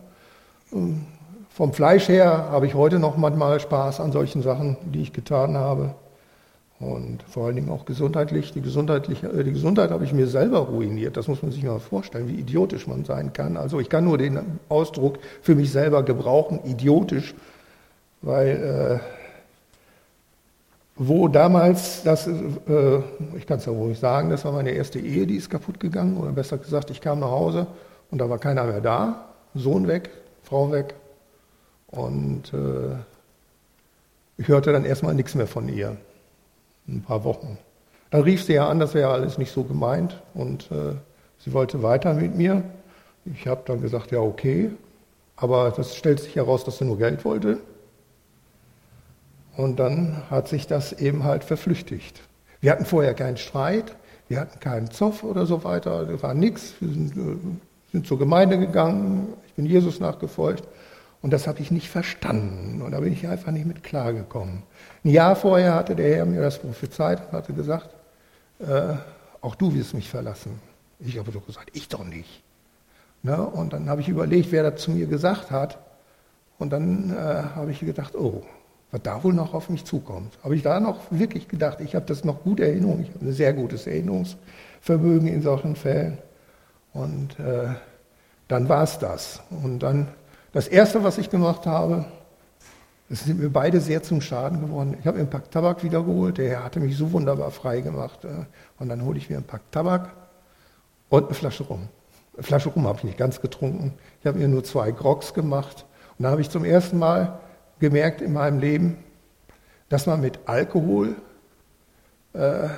Ähm, 0.73 1.05
vom 1.49 1.73
Fleisch 1.73 2.07
her 2.07 2.47
habe 2.49 2.65
ich 2.65 2.75
heute 2.75 2.97
noch 2.97 3.17
manchmal 3.17 3.59
Spaß 3.59 3.99
an 3.99 4.11
solchen 4.11 4.41
Sachen, 4.41 4.77
die 4.93 5.01
ich 5.01 5.11
getan 5.11 5.57
habe. 5.57 5.93
Und 6.81 7.21
vor 7.29 7.45
allen 7.45 7.55
Dingen 7.55 7.69
auch 7.69 7.85
gesundheitlich. 7.85 8.53
Die, 8.53 8.61
gesundheitliche, 8.61 9.27
äh, 9.27 9.43
die 9.43 9.51
Gesundheit 9.51 9.91
habe 9.91 10.03
ich 10.03 10.13
mir 10.13 10.25
selber 10.25 10.59
ruiniert. 10.59 11.15
Das 11.15 11.27
muss 11.27 11.43
man 11.43 11.51
sich 11.51 11.63
mal 11.63 11.79
vorstellen, 11.79 12.27
wie 12.27 12.39
idiotisch 12.39 12.87
man 12.87 13.05
sein 13.05 13.33
kann. 13.33 13.55
Also 13.55 13.79
ich 13.79 13.87
kann 13.87 14.03
nur 14.03 14.17
den 14.17 14.39
Ausdruck 14.67 15.19
für 15.43 15.53
mich 15.53 15.71
selber 15.71 16.01
gebrauchen, 16.01 16.59
idiotisch, 16.65 17.35
weil 18.23 18.99
äh, 18.99 19.21
wo 20.95 21.27
damals, 21.27 22.01
das, 22.03 22.25
äh, 22.27 22.97
ich 23.37 23.45
kann 23.45 23.59
es 23.59 23.65
ja 23.65 23.71
ruhig 23.71 23.99
sagen, 23.99 24.31
das 24.31 24.43
war 24.43 24.51
meine 24.51 24.71
erste 24.71 24.99
Ehe, 24.99 25.27
die 25.27 25.35
ist 25.35 25.51
kaputt 25.51 25.79
gegangen. 25.79 26.17
Oder 26.17 26.31
besser 26.31 26.57
gesagt, 26.57 26.89
ich 26.89 26.99
kam 26.99 27.19
nach 27.19 27.29
Hause 27.29 27.67
und 28.09 28.19
da 28.19 28.27
war 28.27 28.39
keiner 28.39 28.63
mehr 28.63 28.81
da. 28.81 29.29
Sohn 29.53 29.87
weg, 29.87 30.09
Frau 30.43 30.71
weg. 30.71 30.95
Und 31.91 32.51
äh, 32.53 32.95
ich 34.37 34.47
hörte 34.47 34.71
dann 34.71 34.85
erstmal 34.85 35.13
nichts 35.13 35.35
mehr 35.35 35.47
von 35.47 35.69
ihr. 35.69 35.97
Ein 36.91 37.03
paar 37.03 37.23
Wochen. 37.23 37.57
Dann 38.09 38.21
rief 38.21 38.43
sie 38.43 38.53
ja 38.53 38.67
an, 38.67 38.79
das 38.79 38.93
wäre 38.93 39.09
alles 39.09 39.37
nicht 39.37 39.51
so 39.51 39.63
gemeint. 39.63 40.21
Und 40.33 40.69
äh, 40.71 40.95
sie 41.39 41.53
wollte 41.53 41.81
weiter 41.81 42.13
mit 42.13 42.35
mir. 42.35 42.63
Ich 43.25 43.47
habe 43.47 43.61
dann 43.65 43.81
gesagt, 43.81 44.11
ja, 44.11 44.19
okay. 44.19 44.71
Aber 45.37 45.71
das 45.71 45.95
stellt 45.95 46.19
sich 46.19 46.35
heraus, 46.35 46.65
dass 46.65 46.77
sie 46.77 46.85
nur 46.85 46.97
Geld 46.97 47.23
wollte. 47.23 47.59
Und 49.57 49.79
dann 49.79 50.23
hat 50.29 50.47
sich 50.47 50.67
das 50.67 50.93
eben 50.93 51.23
halt 51.23 51.43
verflüchtigt. 51.43 52.21
Wir 52.61 52.71
hatten 52.71 52.85
vorher 52.85 53.13
keinen 53.13 53.37
Streit, 53.37 53.95
wir 54.27 54.39
hatten 54.39 54.59
keinen 54.59 54.91
Zoff 54.91 55.23
oder 55.23 55.45
so 55.45 55.63
weiter, 55.63 56.05
da 56.05 56.21
war 56.21 56.33
nichts. 56.33 56.75
Wir 56.79 56.89
sind, 56.89 57.17
äh, 57.17 57.37
sind 57.91 58.07
zur 58.07 58.19
Gemeinde 58.19 58.57
gegangen, 58.57 59.33
ich 59.47 59.53
bin 59.53 59.65
Jesus 59.65 59.99
nachgefolgt. 59.99 60.63
Und 61.21 61.31
das 61.31 61.47
habe 61.47 61.59
ich 61.59 61.71
nicht 61.71 61.89
verstanden. 61.89 62.81
Und 62.81 62.91
da 62.91 62.99
bin 62.99 63.13
ich 63.13 63.27
einfach 63.27 63.51
nicht 63.51 63.65
mit 63.65 63.83
klargekommen. 63.83 64.63
Ein 65.03 65.09
Jahr 65.09 65.35
vorher 65.35 65.75
hatte 65.75 65.95
der 65.95 66.15
Herr 66.15 66.25
mir 66.25 66.41
das 66.41 66.59
prophezeit 66.59 67.21
und 67.27 67.33
hatte 67.33 67.53
gesagt, 67.53 67.89
äh, 68.59 68.95
auch 69.41 69.55
du 69.55 69.73
wirst 69.73 69.93
mich 69.93 70.09
verlassen. 70.09 70.59
Ich 70.99 71.17
habe 71.17 71.31
doch 71.31 71.45
gesagt, 71.45 71.69
ich 71.73 71.87
doch 71.89 72.03
nicht. 72.03 72.43
Ne? 73.23 73.39
Und 73.39 73.73
dann 73.73 73.89
habe 73.89 74.01
ich 74.01 74.09
überlegt, 74.09 74.51
wer 74.51 74.69
das 74.69 74.81
zu 74.81 74.91
mir 74.91 75.07
gesagt 75.07 75.51
hat. 75.51 75.77
Und 76.57 76.71
dann 76.71 77.11
äh, 77.11 77.15
habe 77.55 77.71
ich 77.71 77.79
gedacht, 77.79 78.15
oh, 78.15 78.43
was 78.91 79.01
da 79.03 79.23
wohl 79.23 79.33
noch 79.33 79.53
auf 79.53 79.69
mich 79.69 79.85
zukommt. 79.85 80.37
Habe 80.43 80.55
ich 80.55 80.63
da 80.63 80.79
noch 80.79 80.99
wirklich 81.11 81.47
gedacht, 81.47 81.81
ich 81.81 81.95
habe 81.95 82.05
das 82.05 82.23
noch 82.23 82.43
gut 82.43 82.59
Erinnerung, 82.59 83.01
ich 83.01 83.09
habe 83.09 83.25
ein 83.25 83.31
sehr 83.31 83.53
gutes 83.53 83.87
Erinnerungsvermögen 83.87 85.27
in 85.27 85.41
solchen 85.41 85.75
Fällen. 85.75 86.17
Und 86.93 87.39
äh, 87.39 87.69
dann 88.47 88.67
war 88.67 88.83
es 88.83 88.99
das. 88.99 89.41
Und 89.49 89.79
dann 89.79 90.07
das 90.53 90.67
Erste, 90.67 91.03
was 91.03 91.17
ich 91.17 91.29
gemacht 91.29 91.65
habe, 91.65 92.05
es 93.11 93.25
sind 93.25 93.39
mir 93.39 93.49
beide 93.49 93.81
sehr 93.81 94.01
zum 94.03 94.21
Schaden 94.21 94.61
geworden. 94.61 94.95
Ich 94.99 95.05
habe 95.05 95.17
mir 95.17 95.23
einen 95.23 95.29
Pack 95.29 95.51
Tabak 95.51 95.83
wiedergeholt, 95.83 96.37
der 96.37 96.49
Herr 96.49 96.63
hatte 96.63 96.79
mich 96.79 96.95
so 96.95 97.11
wunderbar 97.11 97.51
frei 97.51 97.81
gemacht. 97.81 98.23
Äh, 98.23 98.45
und 98.79 98.87
dann 98.87 99.03
hole 99.03 99.17
ich 99.17 99.29
mir 99.29 99.35
einen 99.35 99.45
Pack 99.45 99.69
Tabak 99.71 100.13
und 101.09 101.25
eine 101.25 101.33
Flasche 101.33 101.63
Rum. 101.63 101.89
Eine 102.35 102.43
Flasche 102.43 102.69
Rum 102.69 102.87
habe 102.87 102.99
ich 102.99 103.03
nicht 103.03 103.17
ganz 103.17 103.41
getrunken. 103.41 103.93
Ich 104.21 104.27
habe 104.27 104.39
mir 104.39 104.47
nur 104.47 104.63
zwei 104.63 104.91
Grogs 104.91 105.33
gemacht. 105.33 105.85
Und 106.17 106.23
dann 106.23 106.31
habe 106.31 106.41
ich 106.41 106.49
zum 106.49 106.63
ersten 106.63 106.97
Mal 106.99 107.39
gemerkt 107.79 108.21
in 108.21 108.31
meinem 108.31 108.59
Leben, 108.59 108.97
dass 109.89 110.05
man 110.05 110.21
mit 110.21 110.39
Alkohol 110.45 111.17
äh, 112.31 112.69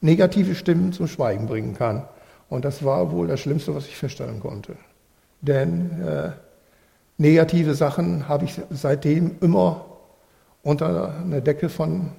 negative 0.00 0.54
Stimmen 0.54 0.92
zum 0.92 1.08
Schweigen 1.08 1.46
bringen 1.46 1.74
kann. 1.74 2.04
Und 2.48 2.64
das 2.64 2.84
war 2.84 3.10
wohl 3.10 3.26
das 3.26 3.40
Schlimmste, 3.40 3.74
was 3.74 3.86
ich 3.86 3.96
feststellen 3.96 4.38
konnte. 4.38 4.76
Denn 5.40 6.02
äh, 6.02 6.30
negative 7.20 7.74
Sachen 7.74 8.28
habe 8.28 8.46
ich 8.46 8.60
seitdem 8.70 9.36
immer 9.40 9.84
unter 10.62 11.14
einer 11.14 11.40
Decke 11.40 11.68
von 11.68 12.12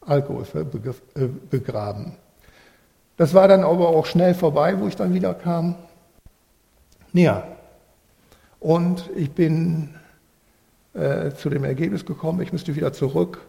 Alkohol 0.00 0.46
äh, 0.54 1.26
begraben. 1.50 2.12
Das 3.16 3.34
war 3.34 3.48
dann 3.48 3.64
aber 3.64 3.88
auch 3.88 4.06
schnell 4.06 4.34
vorbei, 4.34 4.78
wo 4.78 4.86
ich 4.86 4.96
dann 4.96 5.12
wieder 5.12 5.34
kam. 5.34 5.74
Ja, 7.12 7.46
und 8.60 9.10
ich 9.16 9.32
bin 9.32 9.94
äh, 10.94 11.32
zu 11.32 11.50
dem 11.50 11.64
Ergebnis 11.64 12.04
gekommen, 12.04 12.40
ich 12.40 12.52
müsste 12.52 12.76
wieder 12.76 12.92
zurück. 12.92 13.40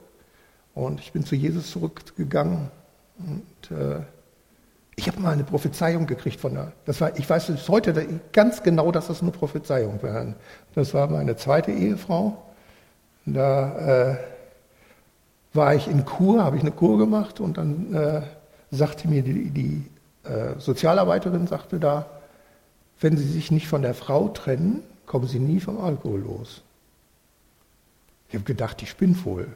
Und 0.74 1.00
ich 1.00 1.12
bin 1.12 1.26
zu 1.26 1.36
Jesus 1.36 1.72
zurückgegangen. 1.72 2.70
Und 3.18 3.78
äh, 3.78 4.02
ich 4.98 5.08
habe 5.08 5.20
mal 5.20 5.32
eine 5.32 5.44
Prophezeiung 5.44 6.08
gekriegt 6.08 6.42
von 6.42 6.56
der, 6.56 6.72
das 6.86 7.00
war, 7.00 7.18
ich 7.18 7.30
weiß 7.30 7.48
bis 7.48 7.70
heute 7.70 8.20
ganz 8.34 8.64
genau, 8.64 8.92
dass 8.92 9.08
das 9.08 9.22
eine 9.22 9.30
Prophezeiung 9.30 10.02
war. 10.02 10.34
Das 10.74 10.94
war 10.96 11.08
meine 11.08 11.36
zweite 11.36 11.72
Ehefrau. 11.72 12.44
Da 13.28 14.10
äh, 14.10 14.18
war 15.54 15.76
ich 15.76 15.88
in 15.88 16.04
Kur, 16.04 16.44
habe 16.44 16.58
ich 16.58 16.64
eine 16.64 16.72
Kur 16.72 16.98
gemacht 16.98 17.40
und 17.40 17.58
dann 17.58 17.94
äh, 17.94 18.22
sagte 18.72 19.08
mir 19.08 19.22
die, 19.22 19.52
die 19.52 19.86
äh, 20.24 20.60
Sozialarbeiterin, 20.60 21.46
sagte 21.46 21.80
da, 21.80 22.08
wenn 23.00 23.18
Sie 23.18 23.28
sich 23.28 23.52
nicht 23.52 23.68
von 23.68 23.84
der 23.84 23.94
Frau 23.94 24.30
trennen, 24.30 24.82
kommen 25.06 25.28
Sie 25.28 25.40
nie 25.40 25.60
vom 25.60 25.80
Alkohol 25.80 26.22
los. 26.22 26.64
Ich 28.30 28.34
habe 28.34 28.46
gedacht, 28.46 28.82
die 28.82 28.88
spinnt 28.88 29.24
wohl. 29.26 29.48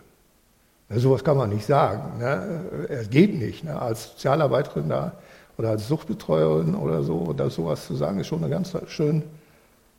Na, 0.88 1.00
sowas 1.00 1.24
kann 1.24 1.38
man 1.38 1.50
nicht 1.50 1.66
sagen. 1.66 2.20
Ne? 2.20 2.88
Es 2.90 3.10
geht 3.10 3.34
nicht. 3.40 3.64
Ne? 3.64 3.82
Als 3.82 4.12
Sozialarbeiterin 4.12 4.88
da 4.88 5.14
oder 5.58 5.70
als 5.70 5.88
Suchtbetreuerin 5.88 6.76
oder 6.76 7.04
so, 7.04 7.20
oder 7.20 7.50
sowas 7.50 7.88
zu 7.88 7.96
sagen, 7.96 8.20
ist 8.20 8.28
schon 8.28 8.44
eine 8.44 8.52
ganz 8.52 8.76
schön 8.88 9.24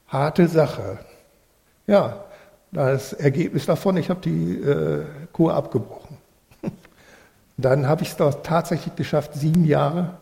harte 0.08 0.48
Sache. 0.48 0.98
Ja, 1.86 2.24
das 2.70 3.12
Ergebnis 3.12 3.66
davon, 3.66 3.96
ich 3.96 4.10
habe 4.10 4.20
die 4.20 4.58
äh, 4.58 5.04
Kur 5.32 5.54
abgebrochen. 5.54 6.16
Dann 7.56 7.86
habe 7.86 8.02
ich 8.02 8.10
es 8.10 8.16
tatsächlich 8.42 8.96
geschafft, 8.96 9.34
sieben 9.34 9.64
Jahre 9.64 10.14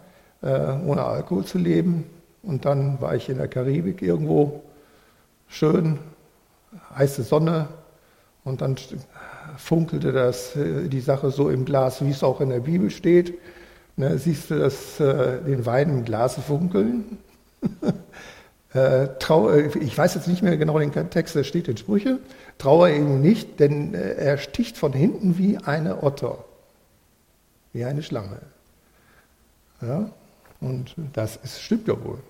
äh, 0.42 0.72
ohne 0.84 1.04
Alkohol 1.04 1.44
zu 1.44 1.58
leben. 1.58 2.04
Und 2.42 2.64
dann 2.64 2.98
war 3.02 3.14
ich 3.14 3.28
in 3.28 3.36
der 3.36 3.48
Karibik 3.48 4.00
irgendwo, 4.00 4.62
schön, 5.46 5.98
heiße 6.96 7.22
Sonne, 7.22 7.68
und 8.44 8.62
dann 8.62 8.76
funkelte 9.56 10.12
das, 10.12 10.56
äh, 10.56 10.88
die 10.88 11.00
Sache 11.00 11.30
so 11.30 11.50
im 11.50 11.64
Glas, 11.64 12.04
wie 12.04 12.10
es 12.10 12.22
auch 12.22 12.40
in 12.40 12.48
der 12.48 12.60
Bibel 12.60 12.90
steht. 12.90 13.34
Ne, 14.00 14.16
siehst 14.16 14.50
du 14.50 14.58
das, 14.58 14.98
äh, 14.98 15.42
den 15.42 15.66
Wein 15.66 15.90
im 15.90 16.04
Glas 16.06 16.36
funkeln? 16.36 17.18
äh, 18.72 19.08
trau, 19.18 19.50
äh, 19.50 19.68
ich 19.78 19.98
weiß 19.98 20.14
jetzt 20.14 20.26
nicht 20.26 20.40
mehr 20.40 20.56
genau 20.56 20.78
den 20.78 20.90
Text, 21.10 21.34
der 21.34 21.44
steht 21.44 21.68
in 21.68 21.76
Sprüche. 21.76 22.18
Trauer 22.56 22.88
ihm 22.88 23.20
nicht, 23.20 23.60
denn 23.60 23.92
äh, 23.92 24.14
er 24.14 24.38
sticht 24.38 24.78
von 24.78 24.94
hinten 24.94 25.36
wie 25.36 25.58
eine 25.58 26.02
Otter, 26.02 26.42
wie 27.74 27.84
eine 27.84 28.02
Schlange. 28.02 28.40
Ja? 29.82 30.10
Und 30.62 30.94
das 31.12 31.36
ist, 31.36 31.60
stimmt 31.60 31.86
ja 31.86 32.02
wohl. 32.02 32.20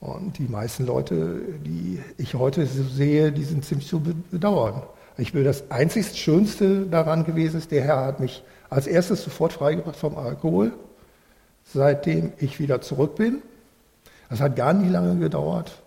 Und 0.00 0.38
die 0.38 0.48
meisten 0.48 0.86
Leute, 0.86 1.40
die 1.64 2.02
ich 2.18 2.34
heute 2.34 2.66
so 2.66 2.82
sehe, 2.82 3.30
die 3.30 3.44
sind 3.44 3.64
ziemlich 3.64 3.86
zu 3.86 4.00
bedauern. 4.00 4.82
Ich 5.18 5.34
will 5.34 5.44
das 5.44 5.70
einzig 5.70 6.16
Schönste 6.16 6.86
daran 6.86 7.24
gewesen 7.24 7.58
ist, 7.58 7.70
der 7.70 7.84
Herr 7.84 8.04
hat 8.04 8.18
mich 8.18 8.42
als 8.74 8.88
erstes 8.88 9.22
sofort 9.22 9.52
freigebracht 9.52 9.94
vom 9.94 10.18
Alkohol, 10.18 10.72
seitdem 11.62 12.32
ich 12.38 12.58
wieder 12.58 12.80
zurück 12.80 13.14
bin. 13.14 13.40
Das 14.28 14.40
hat 14.40 14.56
gar 14.56 14.72
nicht 14.72 14.90
lange 14.90 15.16
gedauert. 15.16 15.80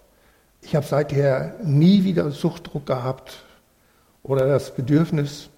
Ich 0.62 0.74
habe 0.74 0.86
seither 0.86 1.56
nie 1.62 2.06
wieder 2.06 2.32
Suchtdruck 2.32 2.86
gehabt 2.86 3.44
oder 4.24 4.48
das 4.48 4.74
Bedürfnis. 4.74 5.50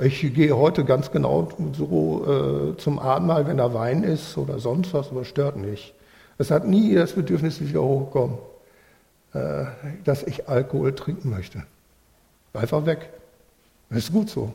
Ich 0.00 0.20
gehe 0.20 0.56
heute 0.56 0.84
ganz 0.84 1.10
genau 1.10 1.48
so 1.76 2.74
äh, 2.74 2.76
zum 2.76 3.00
Abendmahl, 3.00 3.44
wenn 3.48 3.56
da 3.56 3.74
Wein 3.74 4.04
ist 4.04 4.38
oder 4.38 4.60
sonst 4.60 4.94
was, 4.94 5.10
aber 5.10 5.24
stört 5.24 5.56
nicht. 5.56 5.94
Es 6.38 6.52
hat 6.52 6.64
nie 6.64 6.94
das 6.94 7.14
Bedürfnis 7.14 7.60
wieder 7.60 7.82
hochgekommen, 7.82 8.38
äh, 9.34 9.64
dass 10.04 10.22
ich 10.22 10.48
Alkohol 10.48 10.94
trinken 10.94 11.30
möchte. 11.30 11.64
Einfach 12.54 12.86
weg. 12.86 13.10
Das 13.90 13.98
ist 13.98 14.12
gut 14.12 14.30
so. 14.30 14.52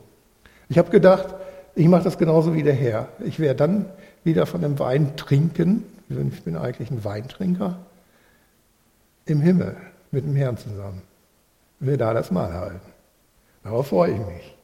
Ich 0.70 0.78
habe 0.78 0.90
gedacht, 0.90 1.34
ich 1.74 1.88
mache 1.88 2.04
das 2.04 2.18
genauso 2.18 2.54
wie 2.54 2.62
der 2.62 2.74
Herr. 2.74 3.08
Ich 3.24 3.38
werde 3.38 3.56
dann 3.56 3.86
wieder 4.24 4.46
von 4.46 4.60
dem 4.62 4.78
Wein 4.78 5.16
trinken, 5.16 5.84
ich 6.08 6.42
bin 6.42 6.56
eigentlich 6.56 6.90
ein 6.90 7.04
Weintrinker, 7.04 7.78
im 9.26 9.40
Himmel 9.40 9.76
mit 10.10 10.24
dem 10.24 10.34
Herrn 10.34 10.56
zusammen. 10.56 11.02
Wir 11.80 11.98
da 11.98 12.14
das 12.14 12.30
Mal 12.30 12.52
halten. 12.52 12.80
Darauf 13.62 13.88
freue 13.88 14.12
ich 14.12 14.18
mich. 14.18 14.54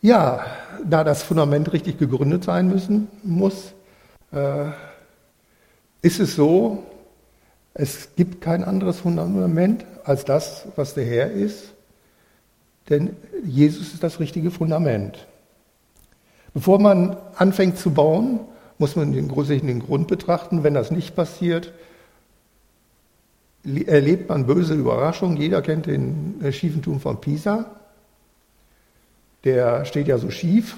Ja, 0.00 0.44
da 0.84 1.04
das 1.04 1.22
Fundament 1.22 1.72
richtig 1.72 1.98
gegründet 1.98 2.44
sein 2.44 2.68
müssen 2.68 3.08
muss, 3.22 3.72
äh, 4.32 4.66
ist 6.02 6.20
es 6.20 6.34
so, 6.34 6.84
es 7.72 8.14
gibt 8.14 8.40
kein 8.40 8.64
anderes 8.64 8.98
Fundament 8.98 9.84
als 10.04 10.24
das, 10.24 10.66
was 10.76 10.94
der 10.94 11.04
Herr 11.06 11.30
ist, 11.30 11.73
denn 12.88 13.16
Jesus 13.44 13.94
ist 13.94 14.02
das 14.02 14.20
richtige 14.20 14.50
Fundament. 14.50 15.26
Bevor 16.52 16.78
man 16.78 17.16
anfängt 17.36 17.78
zu 17.78 17.92
bauen, 17.92 18.40
muss 18.78 18.96
man 18.96 19.12
den, 19.12 19.28
den 19.28 19.80
Grund 19.80 20.08
betrachten. 20.08 20.62
Wenn 20.62 20.74
das 20.74 20.90
nicht 20.90 21.16
passiert, 21.16 21.72
erlebt 23.64 24.28
man 24.28 24.46
böse 24.46 24.74
Überraschungen. 24.74 25.36
Jeder 25.36 25.62
kennt 25.62 25.86
den 25.86 26.42
äh, 26.42 26.52
schiefen 26.52 26.82
Turm 26.82 27.00
von 27.00 27.20
Pisa. 27.20 27.70
Der 29.44 29.84
steht 29.84 30.08
ja 30.08 30.18
so 30.18 30.30
schief. 30.30 30.76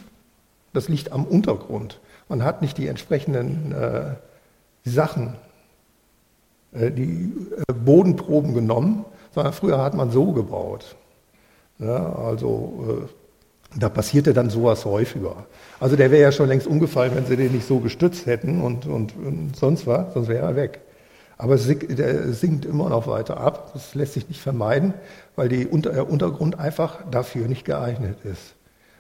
Das 0.72 0.88
liegt 0.88 1.12
am 1.12 1.24
Untergrund. 1.24 2.00
Man 2.28 2.44
hat 2.44 2.62
nicht 2.62 2.78
die 2.78 2.86
entsprechenden 2.86 3.72
äh, 3.72 4.14
Sachen 4.84 5.34
äh, 6.72 6.90
die 6.90 7.32
äh, 7.68 7.72
Bodenproben 7.72 8.54
genommen, 8.54 9.04
sondern 9.34 9.52
früher 9.52 9.82
hat 9.82 9.94
man 9.94 10.10
so 10.10 10.32
gebaut. 10.32 10.96
Ja, 11.78 12.14
also 12.14 13.06
äh, 13.06 13.78
da 13.78 13.88
passierte 13.88 14.32
dann 14.32 14.50
sowas 14.50 14.84
häufiger. 14.84 15.46
Also 15.80 15.96
der 15.96 16.10
wäre 16.10 16.22
ja 16.22 16.32
schon 16.32 16.48
längst 16.48 16.66
umgefallen, 16.66 17.12
wenn 17.14 17.26
sie 17.26 17.36
den 17.36 17.52
nicht 17.52 17.66
so 17.66 17.80
gestützt 17.80 18.26
hätten 18.26 18.62
und, 18.62 18.86
und, 18.86 19.14
und 19.16 19.56
sonst 19.56 19.86
was, 19.86 20.14
sonst 20.14 20.28
wäre 20.28 20.46
er 20.46 20.56
weg. 20.56 20.80
Aber 21.38 21.54
es 21.54 21.64
sinkt 21.64 22.64
immer 22.64 22.88
noch 22.88 23.06
weiter 23.06 23.38
ab. 23.38 23.72
Das 23.74 23.94
lässt 23.94 24.14
sich 24.14 24.28
nicht 24.28 24.40
vermeiden, 24.40 24.94
weil 25.34 25.66
Unter 25.66 25.92
der 25.92 26.08
Untergrund 26.08 26.58
einfach 26.58 26.98
dafür 27.10 27.46
nicht 27.46 27.66
geeignet 27.66 28.16
ist. 28.24 28.54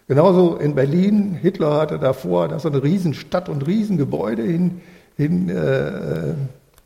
Genauso 0.06 0.56
in 0.56 0.74
Berlin, 0.74 1.34
Hitler 1.34 1.80
hatte 1.80 1.98
davor 1.98 2.48
da 2.48 2.58
so 2.60 2.68
eine 2.68 2.82
Riesenstadt 2.82 3.48
und 3.48 3.66
Riesengebäude 3.66 4.42
hin, 4.42 4.82
hin 5.16 5.48
äh, 5.48 6.34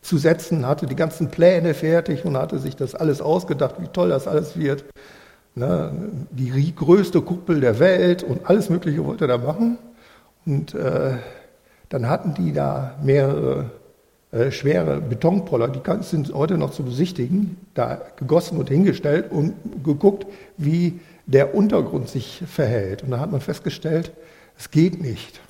zu 0.00 0.16
setzen, 0.16 0.66
hatte 0.66 0.86
die 0.86 0.96
ganzen 0.96 1.30
Pläne 1.30 1.74
fertig 1.74 2.24
und 2.24 2.38
hatte 2.38 2.58
sich 2.58 2.76
das 2.76 2.94
alles 2.94 3.20
ausgedacht, 3.20 3.74
wie 3.80 3.88
toll 3.88 4.08
das 4.08 4.26
alles 4.26 4.56
wird. 4.56 4.84
Ne, 5.56 5.92
die 6.30 6.74
größte 6.74 7.22
Kuppel 7.22 7.60
der 7.60 7.80
Welt 7.80 8.22
und 8.22 8.48
alles 8.48 8.70
Mögliche 8.70 9.04
wollte 9.04 9.24
er 9.24 9.28
da 9.28 9.38
machen. 9.38 9.78
Und 10.46 10.74
äh, 10.74 11.16
dann 11.88 12.08
hatten 12.08 12.34
die 12.34 12.52
da 12.52 12.96
mehrere 13.02 13.70
äh, 14.32 14.52
schwere 14.52 15.00
Betonpoller, 15.00 15.66
die 15.66 15.80
sind 16.02 16.32
heute 16.32 16.56
noch 16.56 16.70
zu 16.70 16.84
besichtigen, 16.84 17.56
da 17.74 18.00
gegossen 18.16 18.58
und 18.58 18.68
hingestellt 18.68 19.32
und 19.32 19.54
geguckt, 19.82 20.24
wie 20.56 21.00
der 21.26 21.52
Untergrund 21.54 22.08
sich 22.08 22.42
verhält. 22.46 23.02
Und 23.02 23.10
da 23.10 23.18
hat 23.18 23.32
man 23.32 23.40
festgestellt, 23.40 24.12
es 24.56 24.70
geht 24.70 25.00
nicht. 25.00 25.40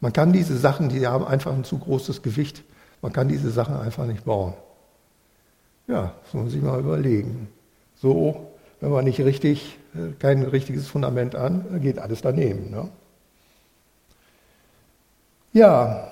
Man 0.00 0.12
kann 0.12 0.32
diese 0.32 0.56
Sachen, 0.56 0.90
die 0.90 1.06
haben 1.06 1.26
einfach 1.26 1.52
ein 1.52 1.64
zu 1.64 1.78
großes 1.78 2.22
Gewicht, 2.22 2.62
man 3.02 3.12
kann 3.12 3.26
diese 3.26 3.50
Sachen 3.50 3.76
einfach 3.76 4.06
nicht 4.06 4.24
bauen. 4.24 4.54
Ja, 5.88 6.14
das 6.22 6.32
muss 6.32 6.42
man 6.44 6.50
sich 6.50 6.62
mal 6.62 6.78
überlegen. 6.78 7.48
So, 7.96 8.49
wenn 8.80 8.90
man 8.90 9.04
nicht 9.04 9.20
richtig, 9.20 9.78
äh, 9.94 10.12
kein 10.18 10.42
richtiges 10.42 10.88
Fundament 10.88 11.34
an, 11.34 11.80
geht 11.80 11.98
alles 11.98 12.22
daneben. 12.22 12.70
Ne? 12.70 12.88
Ja, 15.52 16.10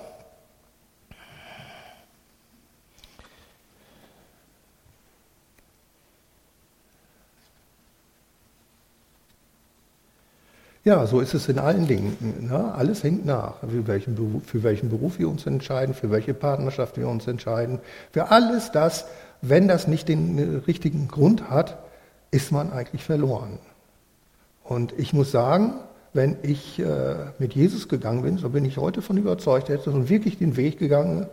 Ja, 10.85 11.05
so 11.05 11.19
ist 11.19 11.33
es 11.33 11.49
in 11.49 11.59
allen 11.59 11.87
Dingen. 11.87 12.47
Ne? 12.49 12.73
Alles 12.73 13.03
hängt 13.03 13.25
nach, 13.25 13.59
für 13.59 13.85
welchen, 13.85 14.15
Beruf, 14.15 14.43
für 14.45 14.63
welchen 14.63 14.89
Beruf 14.89 15.19
wir 15.19 15.29
uns 15.29 15.45
entscheiden, 15.45 15.93
für 15.93 16.09
welche 16.09 16.33
Partnerschaft 16.33 16.97
wir 16.97 17.07
uns 17.09 17.27
entscheiden. 17.27 17.79
Für 18.11 18.31
alles 18.31 18.71
das, 18.71 19.05
wenn 19.41 19.67
das 19.67 19.87
nicht 19.87 20.07
den 20.07 20.37
äh, 20.37 20.57
richtigen 20.65 21.07
Grund 21.07 21.49
hat, 21.49 21.77
ist 22.31 22.51
man 22.51 22.71
eigentlich 22.71 23.03
verloren. 23.03 23.59
Und 24.63 24.93
ich 24.97 25.13
muss 25.13 25.31
sagen, 25.31 25.73
wenn 26.13 26.37
ich 26.41 26.79
äh, 26.79 27.15
mit 27.39 27.53
Jesus 27.53 27.87
gegangen 27.87 28.23
bin, 28.23 28.37
so 28.37 28.49
bin 28.49 28.65
ich 28.65 28.77
heute 28.77 29.01
von 29.01 29.17
überzeugt, 29.17 29.69
hätte 29.69 29.91
und 29.91 30.09
wirklich 30.09 30.37
den 30.37 30.57
Weg 30.57 30.79
gegangen 30.79 31.27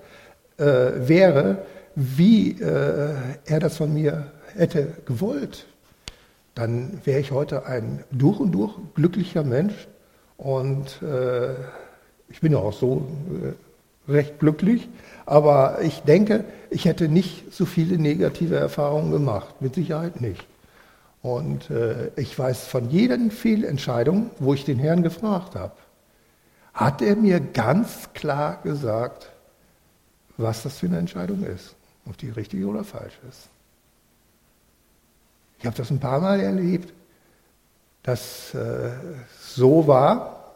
äh, 0.58 0.64
wäre, 0.64 1.58
wie 1.94 2.60
äh, 2.60 3.14
er 3.46 3.60
das 3.60 3.76
von 3.76 3.92
mir 3.92 4.30
hätte 4.54 4.94
gewollt, 5.06 5.66
dann 6.54 7.00
wäre 7.04 7.20
ich 7.20 7.32
heute 7.32 7.66
ein 7.66 8.04
durch 8.10 8.40
und 8.40 8.52
durch 8.52 8.74
glücklicher 8.94 9.44
Mensch. 9.44 9.88
Und 10.36 11.02
äh, 11.02 11.54
ich 12.28 12.40
bin 12.40 12.52
ja 12.52 12.58
auch 12.58 12.72
so 12.72 13.06
äh, 14.08 14.12
recht 14.12 14.38
glücklich. 14.38 14.88
Aber 15.24 15.82
ich 15.82 16.00
denke, 16.00 16.44
ich 16.70 16.84
hätte 16.84 17.08
nicht 17.08 17.52
so 17.52 17.66
viele 17.66 17.98
negative 17.98 18.56
Erfahrungen 18.56 19.12
gemacht. 19.12 19.60
Mit 19.60 19.74
Sicherheit 19.74 20.20
nicht. 20.20 20.46
Und 21.26 21.70
äh, 21.70 22.12
ich 22.14 22.38
weiß 22.38 22.68
von 22.68 22.88
jeder 22.88 23.18
Fehlentscheidung, 23.30 24.30
wo 24.38 24.54
ich 24.54 24.64
den 24.64 24.78
Herrn 24.78 25.02
gefragt 25.02 25.56
habe, 25.56 25.72
hat 26.72 27.02
er 27.02 27.16
mir 27.16 27.40
ganz 27.40 28.12
klar 28.14 28.60
gesagt, 28.62 29.32
was 30.36 30.62
das 30.62 30.78
für 30.78 30.86
eine 30.86 30.98
Entscheidung 30.98 31.42
ist, 31.42 31.74
ob 32.08 32.16
die 32.16 32.30
richtig 32.30 32.64
oder 32.64 32.84
falsch 32.84 33.18
ist. 33.28 33.48
Ich 35.58 35.66
habe 35.66 35.76
das 35.76 35.90
ein 35.90 35.98
paar 35.98 36.20
Mal 36.20 36.38
erlebt, 36.38 36.94
dass 38.04 38.54
äh, 38.54 38.92
so 39.40 39.88
war. 39.88 40.52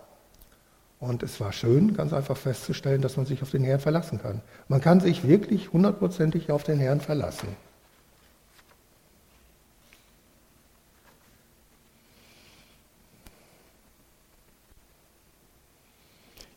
Und 1.00 1.24
es 1.24 1.40
war 1.40 1.52
schön, 1.52 1.94
ganz 1.96 2.12
einfach 2.12 2.36
festzustellen, 2.36 3.02
dass 3.02 3.16
man 3.16 3.26
sich 3.26 3.42
auf 3.42 3.50
den 3.50 3.64
Herrn 3.64 3.80
verlassen 3.80 4.22
kann. 4.22 4.40
Man 4.68 4.80
kann 4.80 5.00
sich 5.00 5.26
wirklich 5.26 5.72
hundertprozentig 5.72 6.52
auf 6.52 6.62
den 6.62 6.78
Herrn 6.78 7.00
verlassen. 7.00 7.48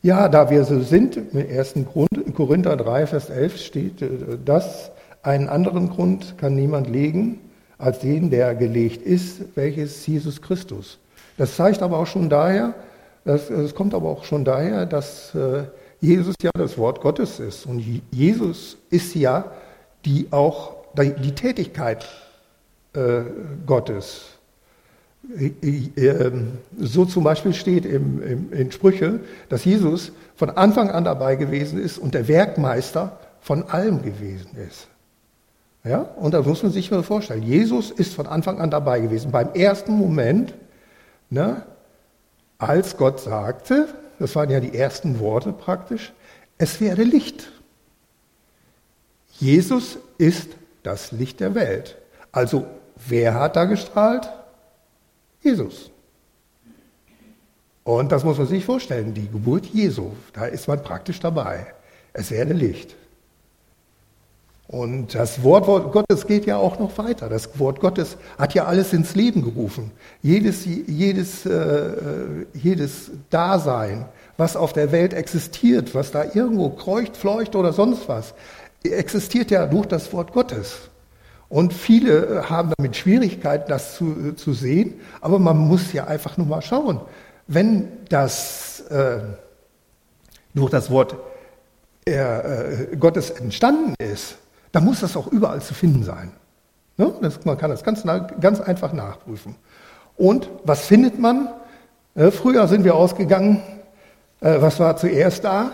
Ja, 0.05 0.27
da 0.27 0.49
wir 0.49 0.65
so 0.65 0.81
sind, 0.81 1.15
im 1.15 1.47
ersten 1.47 1.85
Grund, 1.85 2.09
in 2.17 2.33
Korinther 2.33 2.75
3, 2.75 3.07
Vers 3.07 3.29
11 3.29 3.57
steht 3.57 4.01
äh, 4.01 4.09
das, 4.43 4.91
einen 5.21 5.47
anderen 5.47 5.89
Grund 5.89 6.37
kann 6.37 6.55
niemand 6.55 6.89
legen, 6.89 7.39
als 7.77 7.99
den, 7.99 8.29
der 8.29 8.53
gelegt 8.53 9.01
ist, 9.01 9.55
welches 9.55 10.05
Jesus 10.05 10.41
Christus. 10.41 10.99
Das 11.37 11.55
zeigt 11.55 11.81
aber 11.81 11.99
auch 11.99 12.07
schon 12.07 12.29
daher, 12.29 12.73
es 13.23 13.73
kommt 13.73 13.93
aber 13.93 14.09
auch 14.09 14.25
schon 14.25 14.43
daher, 14.43 14.85
dass 14.85 15.33
äh, 15.33 15.63
Jesus 16.01 16.35
ja 16.41 16.51
das 16.53 16.77
Wort 16.77 16.99
Gottes 16.99 17.39
ist. 17.39 17.65
Und 17.65 17.81
Jesus 18.11 18.75
ist 18.89 19.15
ja 19.15 19.53
die 20.03 20.27
auch 20.31 20.75
die 20.97 21.33
Tätigkeit 21.33 22.05
äh, 22.93 23.21
Gottes. 23.65 24.32
Ähm, 25.95 26.57
so 26.77 27.05
zum 27.05 27.23
Beispiel 27.23 27.53
steht 27.53 27.85
in 27.85 28.71
Sprüche, 28.71 29.21
dass 29.49 29.63
Jesus 29.63 30.11
von 30.35 30.49
Anfang 30.49 30.89
an 30.89 31.05
dabei 31.05 31.35
gewesen 31.35 31.81
ist 31.81 31.97
und 31.97 32.13
der 32.13 32.27
Werkmeister 32.27 33.19
von 33.39 33.63
allem 33.63 34.01
gewesen 34.01 34.57
ist. 34.57 34.87
Ja? 35.83 35.99
Und 35.99 36.33
da 36.33 36.41
muss 36.41 36.63
man 36.63 36.71
sich 36.71 36.91
mal 36.91 37.03
vorstellen, 37.03 37.43
Jesus 37.43 37.91
ist 37.91 38.13
von 38.13 38.27
Anfang 38.27 38.59
an 38.59 38.71
dabei 38.71 38.99
gewesen. 38.99 39.31
Beim 39.31 39.53
ersten 39.53 39.93
Moment, 39.93 40.53
ne, 41.29 41.63
als 42.57 42.97
Gott 42.97 43.19
sagte, 43.19 43.87
das 44.19 44.35
waren 44.35 44.49
ja 44.49 44.59
die 44.59 44.77
ersten 44.77 45.19
Worte 45.19 45.51
praktisch, 45.51 46.13
es 46.57 46.79
werde 46.79 47.03
Licht. 47.03 47.51
Jesus 49.39 49.97
ist 50.17 50.49
das 50.83 51.11
Licht 51.11 51.39
der 51.39 51.55
Welt. 51.55 51.97
Also 52.31 52.65
wer 53.07 53.33
hat 53.33 53.55
da 53.55 53.65
gestrahlt? 53.65 54.29
Jesus. 55.43 55.91
Und 57.83 58.11
das 58.11 58.23
muss 58.23 58.37
man 58.37 58.47
sich 58.47 58.63
vorstellen, 58.63 59.13
die 59.13 59.27
Geburt 59.27 59.65
Jesu, 59.65 60.11
da 60.31 60.45
ist 60.45 60.67
man 60.67 60.81
praktisch 60.81 61.19
dabei. 61.19 61.67
Es 62.13 62.31
werde 62.31 62.53
Licht. 62.53 62.95
Und 64.67 65.13
das 65.13 65.43
Wort 65.43 65.91
Gottes 65.91 66.25
geht 66.25 66.45
ja 66.45 66.57
auch 66.57 66.79
noch 66.79 66.97
weiter. 66.97 67.27
Das 67.29 67.59
Wort 67.59 67.79
Gottes 67.79 68.17
hat 68.37 68.53
ja 68.53 68.65
alles 68.65 68.93
ins 68.93 69.13
Leben 69.13 69.43
gerufen. 69.43 69.91
Jedes, 70.21 70.65
jedes, 70.65 71.45
äh, 71.45 72.45
jedes 72.53 73.11
Dasein, 73.29 74.05
was 74.37 74.55
auf 74.55 74.73
der 74.73 74.91
Welt 74.91 75.13
existiert, 75.13 75.93
was 75.93 76.11
da 76.11 76.23
irgendwo 76.23 76.69
kreucht, 76.69 77.17
fleucht 77.17 77.55
oder 77.55 77.73
sonst 77.73 78.07
was, 78.07 78.33
existiert 78.83 79.51
ja 79.51 79.67
durch 79.67 79.85
das 79.85 80.11
Wort 80.13 80.31
Gottes. 80.31 80.89
Und 81.53 81.71
viele 81.71 82.25
äh, 82.25 82.43
haben 82.45 82.73
damit 82.75 82.97
Schwierigkeiten, 82.97 83.69
das 83.69 83.93
zu, 83.93 84.33
zu 84.33 84.53
sehen, 84.53 84.99
aber 85.21 85.37
man 85.37 85.55
muss 85.55 85.93
ja 85.93 86.05
einfach 86.05 86.35
nur 86.35 86.47
mal 86.47 86.63
schauen. 86.63 86.99
Wenn 87.45 87.89
das 88.09 88.79
äh, 88.89 89.19
durch 90.55 90.71
das 90.71 90.89
Wort 90.89 91.15
äh, 92.05 92.95
Gottes 92.97 93.29
entstanden 93.29 93.93
ist, 93.99 94.37
dann 94.71 94.83
muss 94.83 95.01
das 95.01 95.15
auch 95.15 95.27
überall 95.27 95.61
zu 95.61 95.75
finden 95.75 96.03
sein. 96.03 96.31
Ne? 96.97 97.13
Das, 97.21 97.45
man 97.45 97.55
kann 97.55 97.69
das 97.69 97.83
ganz, 97.83 98.01
ganz 98.03 98.59
einfach 98.59 98.91
nachprüfen. 98.91 99.53
Und 100.17 100.49
was 100.63 100.87
findet 100.87 101.19
man? 101.19 101.49
Äh, 102.15 102.31
früher 102.31 102.67
sind 102.67 102.83
wir 102.83 102.95
ausgegangen, 102.95 103.61
äh, 104.41 104.59
was 104.59 104.79
war 104.79 104.97
zuerst 104.97 105.43
da? 105.43 105.69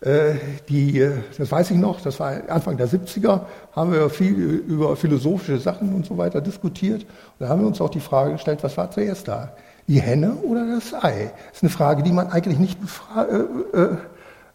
Äh, 0.00 0.36
die, 0.70 0.98
äh, 0.98 1.18
das 1.36 1.52
weiß 1.52 1.72
ich 1.72 1.76
noch, 1.76 2.00
das 2.00 2.18
war 2.20 2.32
Anfang 2.48 2.78
der 2.78 2.88
70er, 2.88 3.42
haben 3.72 3.92
wir 3.92 4.08
viel 4.08 4.34
über 4.34 4.96
philosophische 4.96 5.58
Sachen 5.58 5.94
und 5.94 6.06
so 6.06 6.16
weiter 6.16 6.40
diskutiert. 6.40 7.02
Und 7.02 7.10
da 7.40 7.48
haben 7.48 7.60
wir 7.60 7.66
uns 7.66 7.82
auch 7.82 7.90
die 7.90 8.00
Frage 8.00 8.32
gestellt, 8.32 8.62
was 8.62 8.76
war 8.78 8.90
zuerst 8.90 9.28
da? 9.28 9.52
Die 9.88 10.00
Henne 10.00 10.36
oder 10.36 10.66
das 10.66 10.94
Ei? 10.94 11.30
Das 11.48 11.58
ist 11.58 11.62
eine 11.64 11.70
Frage, 11.70 12.02
die 12.02 12.12
man 12.12 12.28
eigentlich 12.28 12.58
nicht 12.58 12.78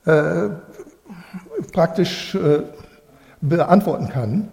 äh, 0.05 0.09
äh, 0.09 0.49
praktisch 1.71 2.37
beantworten 3.41 4.09
kann. 4.09 4.51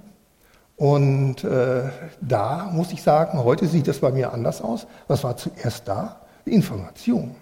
Und 0.77 1.45
äh, 1.45 1.85
da 2.21 2.69
muss 2.73 2.93
ich 2.93 3.03
sagen, 3.03 3.43
heute 3.43 3.67
sieht 3.67 3.89
das 3.89 4.01
bei 4.01 4.11
mir 4.11 4.33
anders 4.33 4.61
aus. 4.61 4.87
Was 5.07 5.23
war 5.25 5.37
zuerst 5.37 5.87
da? 5.87 6.21
Die 6.45 6.53
Information. 6.53 7.35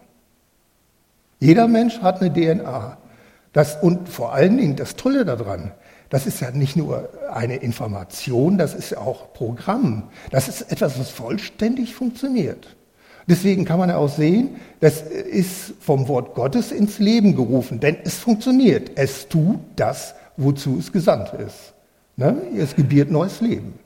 Jeder 1.38 1.66
Mensch 1.66 2.00
hat 2.00 2.20
eine 2.20 2.32
DNA. 2.32 2.98
Das, 3.52 3.76
und 3.82 4.08
vor 4.08 4.32
allen 4.32 4.56
Dingen 4.56 4.76
das 4.76 4.96
Tolle 4.96 5.24
daran, 5.24 5.72
das 6.08 6.26
ist 6.26 6.40
ja 6.40 6.50
nicht 6.50 6.76
nur 6.76 7.08
eine 7.32 7.56
Information, 7.56 8.58
das 8.58 8.74
ist 8.74 8.90
ja 8.90 8.98
auch 8.98 9.32
Programm. 9.32 10.10
Das 10.30 10.48
ist 10.48 10.70
etwas, 10.72 10.98
was 10.98 11.10
vollständig 11.10 11.94
funktioniert. 11.94 12.76
Deswegen 13.28 13.64
kann 13.64 13.78
man 13.78 13.90
ja 13.90 13.96
auch 13.96 14.08
sehen, 14.08 14.56
das 14.80 15.02
ist 15.02 15.74
vom 15.80 16.08
Wort 16.08 16.34
Gottes 16.34 16.72
ins 16.72 16.98
Leben 16.98 17.36
gerufen, 17.36 17.78
denn 17.78 17.96
es 18.02 18.16
funktioniert. 18.16 18.92
Es 18.96 19.28
tut 19.28 19.60
das, 19.76 20.14
wozu 20.36 20.78
es 20.78 20.90
gesandt 20.90 21.32
ist. 21.34 21.74
Ne? 22.16 22.42
Es 22.56 22.74
gebiert 22.74 23.10
neues 23.10 23.40
Leben. 23.40 23.78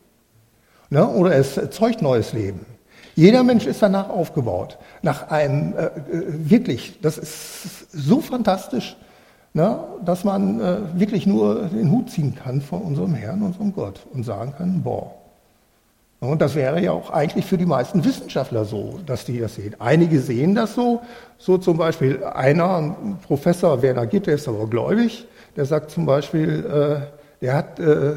Ne? 0.88 1.06
Oder 1.06 1.36
es 1.36 1.58
erzeugt 1.58 2.00
neues 2.00 2.32
Leben. 2.32 2.64
Jeder 3.16 3.42
Mensch 3.44 3.66
ist 3.66 3.82
danach 3.82 4.08
aufgebaut. 4.08 4.78
Nach 5.02 5.28
einem, 5.28 5.74
äh, 5.74 5.84
äh, 5.84 5.90
wirklich, 6.50 6.98
das 7.00 7.18
ist 7.18 7.92
so 7.92 8.20
fantastisch, 8.20 8.96
ne? 9.54 9.78
dass 10.04 10.24
man 10.24 10.60
äh, 10.60 10.76
wirklich 10.94 11.26
nur 11.26 11.66
den 11.68 11.90
Hut 11.90 12.10
ziehen 12.10 12.34
kann 12.34 12.60
vor 12.60 12.84
unserem 12.84 13.14
Herrn, 13.14 13.42
unserem 13.42 13.72
Gott 13.72 14.00
und 14.12 14.24
sagen 14.24 14.52
kann, 14.56 14.82
boah. 14.82 15.14
Und 16.20 16.40
das 16.40 16.54
wäre 16.54 16.80
ja 16.80 16.92
auch 16.92 17.10
eigentlich 17.10 17.44
für 17.44 17.58
die 17.58 17.66
meisten 17.66 18.04
Wissenschaftler 18.04 18.64
so, 18.64 18.98
dass 19.04 19.24
die 19.24 19.40
das 19.40 19.56
sehen. 19.56 19.76
Einige 19.78 20.20
sehen 20.20 20.54
das 20.54 20.74
so, 20.74 21.02
so 21.38 21.58
zum 21.58 21.76
Beispiel 21.76 22.24
einer, 22.24 22.96
Professor 23.26 23.82
Werner 23.82 24.06
Gitt, 24.06 24.26
der 24.26 24.36
ist 24.36 24.48
aber 24.48 24.66
gläubig, 24.66 25.26
der 25.56 25.66
sagt 25.66 25.90
zum 25.90 26.06
Beispiel, 26.06 26.64
äh, 26.64 27.44
der 27.44 27.54
hat, 27.54 27.78
äh, 27.78 28.12
äh, 28.12 28.16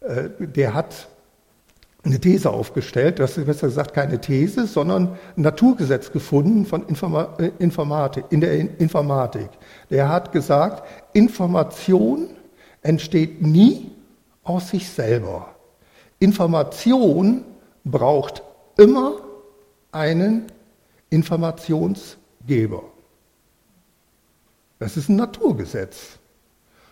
äh, 0.00 0.30
der 0.38 0.72
hat 0.72 1.08
eine 2.08 2.20
These 2.20 2.50
aufgestellt, 2.50 3.18
das 3.18 3.36
ist 3.36 3.46
besser 3.46 3.68
gesagt 3.68 3.94
keine 3.94 4.20
These, 4.20 4.66
sondern 4.66 5.16
ein 5.36 5.42
Naturgesetz 5.42 6.10
gefunden 6.10 6.66
von 6.66 6.86
Informa 6.86 7.36
äh, 7.38 7.50
Informatik, 7.58 8.24
in 8.30 8.40
der 8.40 8.80
Informatik. 8.80 9.48
Der 9.90 10.08
hat 10.08 10.32
gesagt, 10.32 10.84
Information 11.12 12.30
entsteht 12.82 13.42
nie 13.42 13.90
aus 14.42 14.70
sich 14.70 14.88
selber. 14.88 15.54
Information 16.18 17.44
braucht 17.84 18.42
immer 18.76 19.20
einen 19.92 20.46
Informationsgeber. 21.10 22.82
Das 24.78 24.96
ist 24.96 25.08
ein 25.08 25.16
Naturgesetz. 25.16 26.18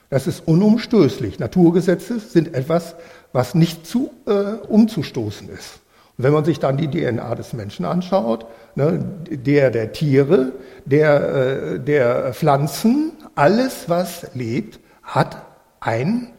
Das 0.08 0.26
ist 0.26 0.46
unumstößlich. 0.46 1.38
Naturgesetze 1.38 2.20
sind 2.20 2.54
etwas, 2.54 2.94
was 3.32 3.54
nicht 3.54 3.86
zu, 3.86 4.10
äh, 4.26 4.32
umzustoßen 4.68 5.48
ist. 5.48 5.80
Und 6.16 6.24
wenn 6.24 6.32
man 6.32 6.44
sich 6.44 6.58
dann 6.58 6.76
die 6.76 6.88
DNA 6.88 7.34
des 7.34 7.52
Menschen 7.52 7.84
anschaut, 7.84 8.46
ne, 8.74 9.04
der 9.30 9.70
der 9.70 9.92
Tiere, 9.92 10.52
der 10.84 11.34
äh, 11.34 11.80
der 11.80 12.32
Pflanzen, 12.32 13.12
alles 13.34 13.88
was 13.88 14.34
lebt, 14.34 14.80
hat 15.02 15.42
ein, 15.80 16.32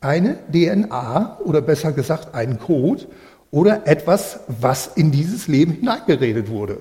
eine 0.00 0.38
DNA 0.52 1.38
oder 1.40 1.60
besser 1.60 1.92
gesagt 1.92 2.34
einen 2.34 2.58
Code 2.58 3.06
oder 3.50 3.86
etwas, 3.86 4.40
was 4.48 4.88
in 4.88 5.10
dieses 5.10 5.48
Leben 5.48 5.72
hineingeredet 5.72 6.48
wurde. 6.48 6.80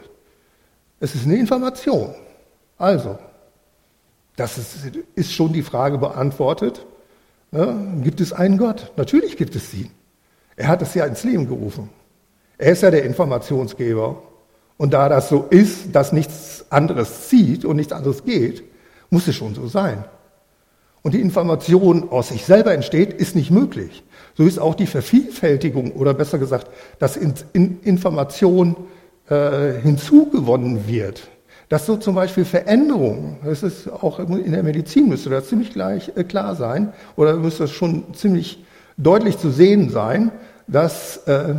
Es 1.00 1.16
ist 1.16 1.26
eine 1.26 1.36
Information. 1.36 2.16
Also, 2.78 3.18
das 4.36 4.58
ist, 4.58 4.92
ist 5.16 5.34
schon 5.34 5.54
die 5.54 5.62
Frage 5.62 5.98
beantwortet. 5.98 6.86
Ja, 7.56 7.74
gibt 8.04 8.20
es 8.20 8.34
einen 8.34 8.58
Gott? 8.58 8.92
Natürlich 8.98 9.38
gibt 9.38 9.56
es 9.56 9.74
ihn. 9.74 9.90
Er 10.58 10.68
hat 10.68 10.82
es 10.82 10.94
ja 10.94 11.06
ins 11.06 11.24
Leben 11.24 11.48
gerufen. 11.48 11.90
Er 12.58 12.74
ist 12.74 12.84
ja 12.84 12.92
der 12.92 13.06
Informationsgeber. 13.06 14.22
Und 14.78 14.94
da 14.94 15.08
das 15.08 15.30
so 15.30 15.46
ist, 15.50 15.96
dass 15.96 16.12
nichts 16.12 16.66
anderes 16.70 17.30
zieht 17.30 17.64
und 17.64 17.78
nichts 17.78 17.94
anderes 17.94 18.26
geht, 18.26 18.64
muss 19.10 19.28
es 19.30 19.36
schon 19.36 19.56
so 19.56 19.68
sein. 19.68 20.04
Und 21.02 21.14
die 21.14 21.22
Information 21.22 22.10
aus 22.10 22.28
sich 22.30 22.46
selber 22.46 22.74
entsteht, 22.74 23.14
ist 23.14 23.38
nicht 23.38 23.52
möglich. 23.52 24.04
So 24.34 24.44
ist 24.44 24.60
auch 24.60 24.76
die 24.76 24.88
Vervielfältigung 24.88 25.94
oder 25.94 26.14
besser 26.14 26.40
gesagt, 26.40 26.68
dass 27.00 27.16
in 27.16 27.80
Information 27.84 28.76
äh, 29.30 29.80
hinzugewonnen 29.82 30.88
wird. 30.88 31.30
Dass 31.70 31.86
so 31.86 31.98
zum 31.98 32.16
Beispiel 32.16 32.46
Veränderungen, 32.46 33.38
das 33.44 33.64
ist 33.64 33.92
auch 33.92 34.20
in 34.20 34.52
der 34.52 34.64
Medizin 34.64 35.10
müsste 35.10 35.30
das 35.30 35.50
ziemlich 35.50 35.72
gleich 35.74 36.12
äh, 36.16 36.24
klar 36.24 36.56
sein, 36.56 36.94
oder 37.16 37.36
müsste 37.36 37.64
das 37.64 37.72
schon 37.72 38.14
ziemlich 38.14 38.64
deutlich 38.98 39.38
zu 39.38 39.50
sehen 39.50 39.90
sein, 39.90 40.32
dass 40.68 41.18
äh, 41.28 41.56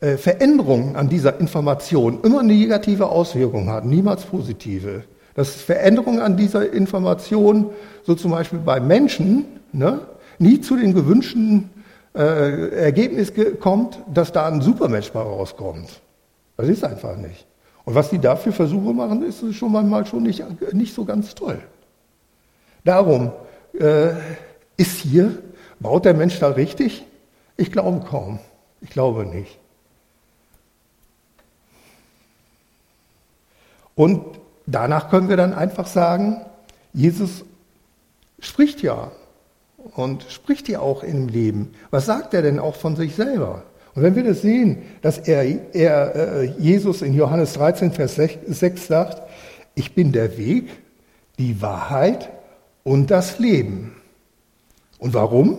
äh, 0.00 0.16
Veränderungen 0.16 0.96
an 0.96 1.08
dieser 1.08 1.38
Information 1.38 2.20
immer 2.22 2.42
negative 2.42 3.06
Auswirkung 3.06 3.68
haben, 3.68 3.90
niemals 3.90 4.24
positive. 4.24 5.04
Dass 5.34 5.50
Veränderungen 5.54 6.20
an 6.20 6.36
dieser 6.36 6.72
Information, 6.72 7.70
so 8.04 8.14
zum 8.14 8.30
Beispiel 8.30 8.58
bei 8.58 8.80
Menschen, 8.80 9.44
ne, 9.72 10.00
nie 10.38 10.60
zu 10.60 10.76
dem 10.76 10.94
gewünschten 10.94 11.70
äh, 12.14 12.70
Ergebnis 12.70 13.32
kommt, 13.60 13.98
dass 14.12 14.32
da 14.32 14.48
ein 14.48 14.62
Supermensch 14.62 15.12
bei 15.12 15.20
rauskommt. 15.20 16.00
Das 16.56 16.68
ist 16.68 16.82
einfach 16.82 17.16
nicht. 17.16 17.46
Und 17.90 17.96
was 17.96 18.10
die 18.10 18.20
dafür 18.20 18.52
Versuche 18.52 18.94
machen, 18.94 19.24
ist 19.24 19.52
schon 19.52 19.72
manchmal 19.72 20.06
schon 20.06 20.22
nicht, 20.22 20.44
nicht 20.72 20.94
so 20.94 21.04
ganz 21.04 21.34
toll. 21.34 21.60
Darum 22.84 23.32
äh, 23.72 24.10
ist 24.76 24.98
hier, 25.00 25.42
baut 25.80 26.04
der 26.04 26.14
Mensch 26.14 26.38
da 26.38 26.50
richtig? 26.50 27.04
Ich 27.56 27.72
glaube 27.72 28.06
kaum. 28.06 28.38
Ich 28.80 28.90
glaube 28.90 29.26
nicht. 29.26 29.58
Und 33.96 34.24
danach 34.66 35.10
können 35.10 35.28
wir 35.28 35.36
dann 35.36 35.52
einfach 35.52 35.88
sagen, 35.88 36.42
Jesus 36.92 37.44
spricht 38.38 38.82
ja 38.82 39.10
und 39.96 40.26
spricht 40.30 40.68
ja 40.68 40.78
auch 40.78 41.02
im 41.02 41.26
Leben. 41.26 41.74
Was 41.90 42.06
sagt 42.06 42.34
er 42.34 42.42
denn 42.42 42.60
auch 42.60 42.76
von 42.76 42.94
sich 42.94 43.16
selber? 43.16 43.64
Und 43.94 44.02
wenn 44.02 44.14
wir 44.14 44.22
das 44.22 44.42
sehen, 44.42 44.82
dass 45.02 45.18
er, 45.18 45.74
er 45.74 46.14
äh, 46.14 46.44
Jesus 46.58 47.02
in 47.02 47.14
Johannes 47.14 47.54
13, 47.54 47.92
Vers 47.92 48.16
6 48.16 48.86
sagt, 48.86 49.22
ich 49.74 49.94
bin 49.94 50.12
der 50.12 50.38
Weg, 50.38 50.68
die 51.38 51.60
Wahrheit 51.60 52.30
und 52.84 53.10
das 53.10 53.38
Leben. 53.38 53.96
Und 54.98 55.14
warum? 55.14 55.58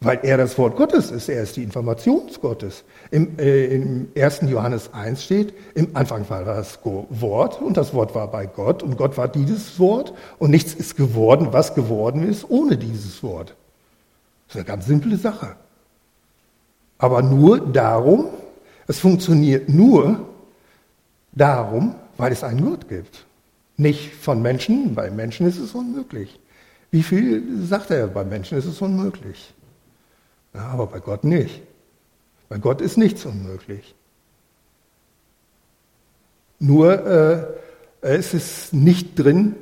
Weil 0.00 0.18
er 0.24 0.36
das 0.36 0.58
Wort 0.58 0.76
Gottes 0.76 1.12
ist, 1.12 1.28
er 1.28 1.44
ist 1.44 1.56
die 1.56 1.62
Informationsgottes. 1.62 2.82
Im, 3.12 3.38
äh, 3.38 3.66
Im 3.66 4.08
1. 4.16 4.40
Johannes 4.48 4.92
1 4.92 5.22
steht, 5.22 5.54
im 5.74 5.94
Anfang 5.94 6.28
war 6.28 6.44
das 6.44 6.80
Wort 6.82 7.62
und 7.62 7.76
das 7.76 7.94
Wort 7.94 8.14
war 8.14 8.28
bei 8.28 8.46
Gott 8.46 8.82
und 8.82 8.96
Gott 8.96 9.16
war 9.16 9.28
dieses 9.28 9.78
Wort 9.78 10.12
und 10.40 10.50
nichts 10.50 10.74
ist 10.74 10.96
geworden, 10.96 11.48
was 11.52 11.74
geworden 11.74 12.28
ist 12.28 12.50
ohne 12.50 12.76
dieses 12.76 13.22
Wort. 13.22 13.54
Das 14.48 14.56
ist 14.56 14.56
eine 14.56 14.64
ganz 14.64 14.86
simple 14.86 15.16
Sache. 15.16 15.54
Aber 17.02 17.20
nur 17.20 17.58
darum, 17.58 18.28
es 18.86 19.00
funktioniert 19.00 19.68
nur 19.68 20.24
darum, 21.32 21.96
weil 22.16 22.30
es 22.30 22.44
einen 22.44 22.64
Gott 22.64 22.88
gibt. 22.88 23.26
Nicht 23.76 24.14
von 24.14 24.40
Menschen, 24.40 24.94
bei 24.94 25.10
Menschen 25.10 25.48
ist 25.48 25.58
es 25.58 25.74
unmöglich. 25.74 26.38
Wie 26.92 27.02
viel 27.02 27.64
sagt 27.64 27.90
er, 27.90 28.06
bei 28.06 28.22
Menschen 28.22 28.56
ist 28.56 28.66
es 28.66 28.80
unmöglich. 28.80 29.52
Ja, 30.54 30.68
aber 30.68 30.86
bei 30.86 31.00
Gott 31.00 31.24
nicht. 31.24 31.62
Bei 32.48 32.58
Gott 32.58 32.80
ist 32.80 32.96
nichts 32.96 33.26
unmöglich. 33.26 33.96
Nur 36.60 37.04
äh, 37.04 37.46
es 38.00 38.32
ist 38.32 38.72
nicht 38.72 39.18
drin, 39.18 39.56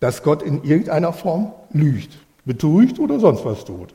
dass 0.00 0.24
Gott 0.24 0.42
in 0.42 0.64
irgendeiner 0.64 1.12
Form 1.12 1.52
lügt, 1.72 2.18
betrügt 2.44 2.98
oder 2.98 3.20
sonst 3.20 3.44
was 3.44 3.64
tut. 3.64 3.94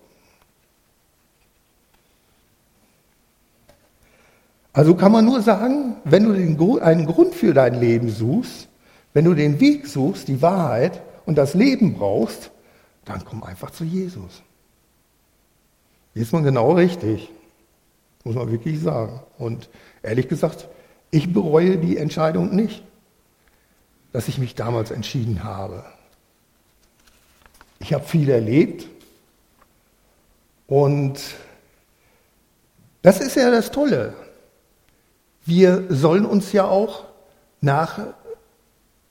Also 4.74 4.96
kann 4.96 5.12
man 5.12 5.26
nur 5.26 5.42
sagen, 5.42 5.96
wenn 6.04 6.26
du 6.26 6.80
einen 6.80 7.06
Grund 7.06 7.34
für 7.34 7.54
dein 7.54 7.80
Leben 7.80 8.10
suchst, 8.10 8.68
wenn 9.14 9.26
du 9.26 9.34
den 9.34 9.60
Weg 9.60 9.88
suchst, 9.88 10.28
die 10.28 10.42
Wahrheit 10.42 11.02
und 11.26 11.38
das 11.38 11.54
Leben 11.54 11.96
brauchst, 11.96 12.52
dann 13.06 13.26
komm 13.26 13.44
einfach 13.44 13.72
zu 13.72 13.84
Jesus. 13.84 14.44
Hier 16.14 16.22
ist 16.22 16.34
man 16.34 16.44
genau 16.44 16.74
richtig, 16.74 17.32
muss 18.24 18.36
man 18.36 18.52
wirklich 18.52 18.80
sagen. 18.80 19.22
Und 19.38 19.70
ehrlich 20.04 20.28
gesagt, 20.28 20.68
ich 21.12 21.34
bereue 21.34 21.78
die 21.78 21.98
Entscheidung 21.98 22.56
nicht, 22.56 22.84
dass 24.12 24.28
ich 24.28 24.38
mich 24.38 24.54
damals 24.54 24.92
entschieden 24.92 25.44
habe. 25.44 25.84
Ich 27.80 27.94
habe 27.94 28.04
viel 28.04 28.30
erlebt 28.30 28.88
und 30.68 31.20
das 33.02 33.22
ist 33.22 33.36
ja 33.36 33.50
das 33.50 33.72
Tolle 33.72 34.14
wir 35.50 35.86
sollen 35.90 36.26
uns 36.26 36.52
ja 36.54 36.66
auch 36.66 37.06
nach 37.60 38.00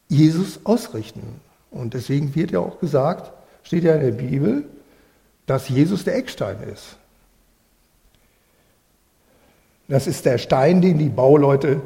Jesus 0.08 0.60
ausrichten. 0.64 1.40
Und 1.70 1.94
deswegen 1.94 2.34
wird 2.34 2.50
ja 2.50 2.60
auch 2.60 2.80
gesagt, 2.80 3.32
steht 3.62 3.84
ja 3.84 3.94
in 3.94 4.00
der 4.00 4.12
Bibel, 4.12 4.64
dass 5.46 5.68
Jesus 5.68 6.04
der 6.04 6.16
Eckstein 6.16 6.56
ist. 6.72 6.96
Das 9.88 10.06
ist 10.06 10.24
der 10.24 10.38
Stein, 10.38 10.80
den 10.80 10.98
die 10.98 11.08
Bauleute 11.08 11.80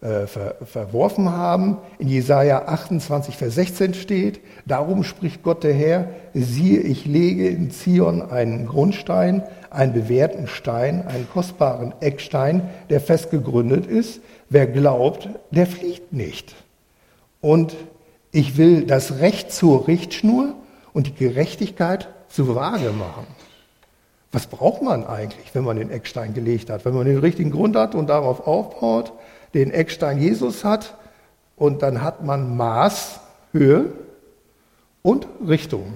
äh, 0.00 0.26
ver 0.26 0.56
verworfen 0.64 1.30
haben. 1.30 1.78
In 1.98 2.08
Jesaja 2.08 2.66
28, 2.66 3.36
Vers 3.36 3.54
16 3.54 3.94
steht: 3.94 4.40
Darum 4.66 5.04
spricht 5.04 5.42
Gott 5.42 5.62
der 5.62 5.72
Herr: 5.72 6.08
Siehe, 6.34 6.80
ich 6.80 7.06
lege 7.06 7.48
in 7.48 7.70
Zion 7.70 8.22
einen 8.22 8.66
Grundstein, 8.66 9.44
einen 9.74 9.92
bewährten 9.92 10.46
Stein, 10.46 11.06
einen 11.06 11.28
kostbaren 11.28 11.94
Eckstein, 12.00 12.68
der 12.90 13.00
fest 13.00 13.30
gegründet 13.30 13.86
ist. 13.86 14.20
Wer 14.48 14.66
glaubt, 14.66 15.28
der 15.50 15.66
fliegt 15.66 16.12
nicht. 16.12 16.54
Und 17.40 17.74
ich 18.30 18.56
will 18.56 18.86
das 18.86 19.18
Recht 19.18 19.52
zur 19.52 19.86
Richtschnur 19.86 20.54
und 20.92 21.06
die 21.06 21.14
Gerechtigkeit 21.14 22.08
zur 22.28 22.54
Waage 22.54 22.90
machen. 22.90 23.26
Was 24.32 24.46
braucht 24.48 24.82
man 24.82 25.06
eigentlich, 25.06 25.54
wenn 25.54 25.62
man 25.62 25.76
den 25.76 25.90
Eckstein 25.90 26.34
gelegt 26.34 26.70
hat? 26.70 26.84
Wenn 26.84 26.94
man 26.94 27.06
den 27.06 27.18
richtigen 27.18 27.52
Grund 27.52 27.76
hat 27.76 27.94
und 27.94 28.08
darauf 28.08 28.46
aufbaut, 28.46 29.12
den 29.54 29.70
Eckstein 29.70 30.20
Jesus 30.20 30.64
hat 30.64 30.96
und 31.56 31.82
dann 31.82 32.02
hat 32.02 32.24
man 32.24 32.56
Maß, 32.56 33.20
Höhe 33.52 33.92
und 35.02 35.28
Richtung. 35.46 35.94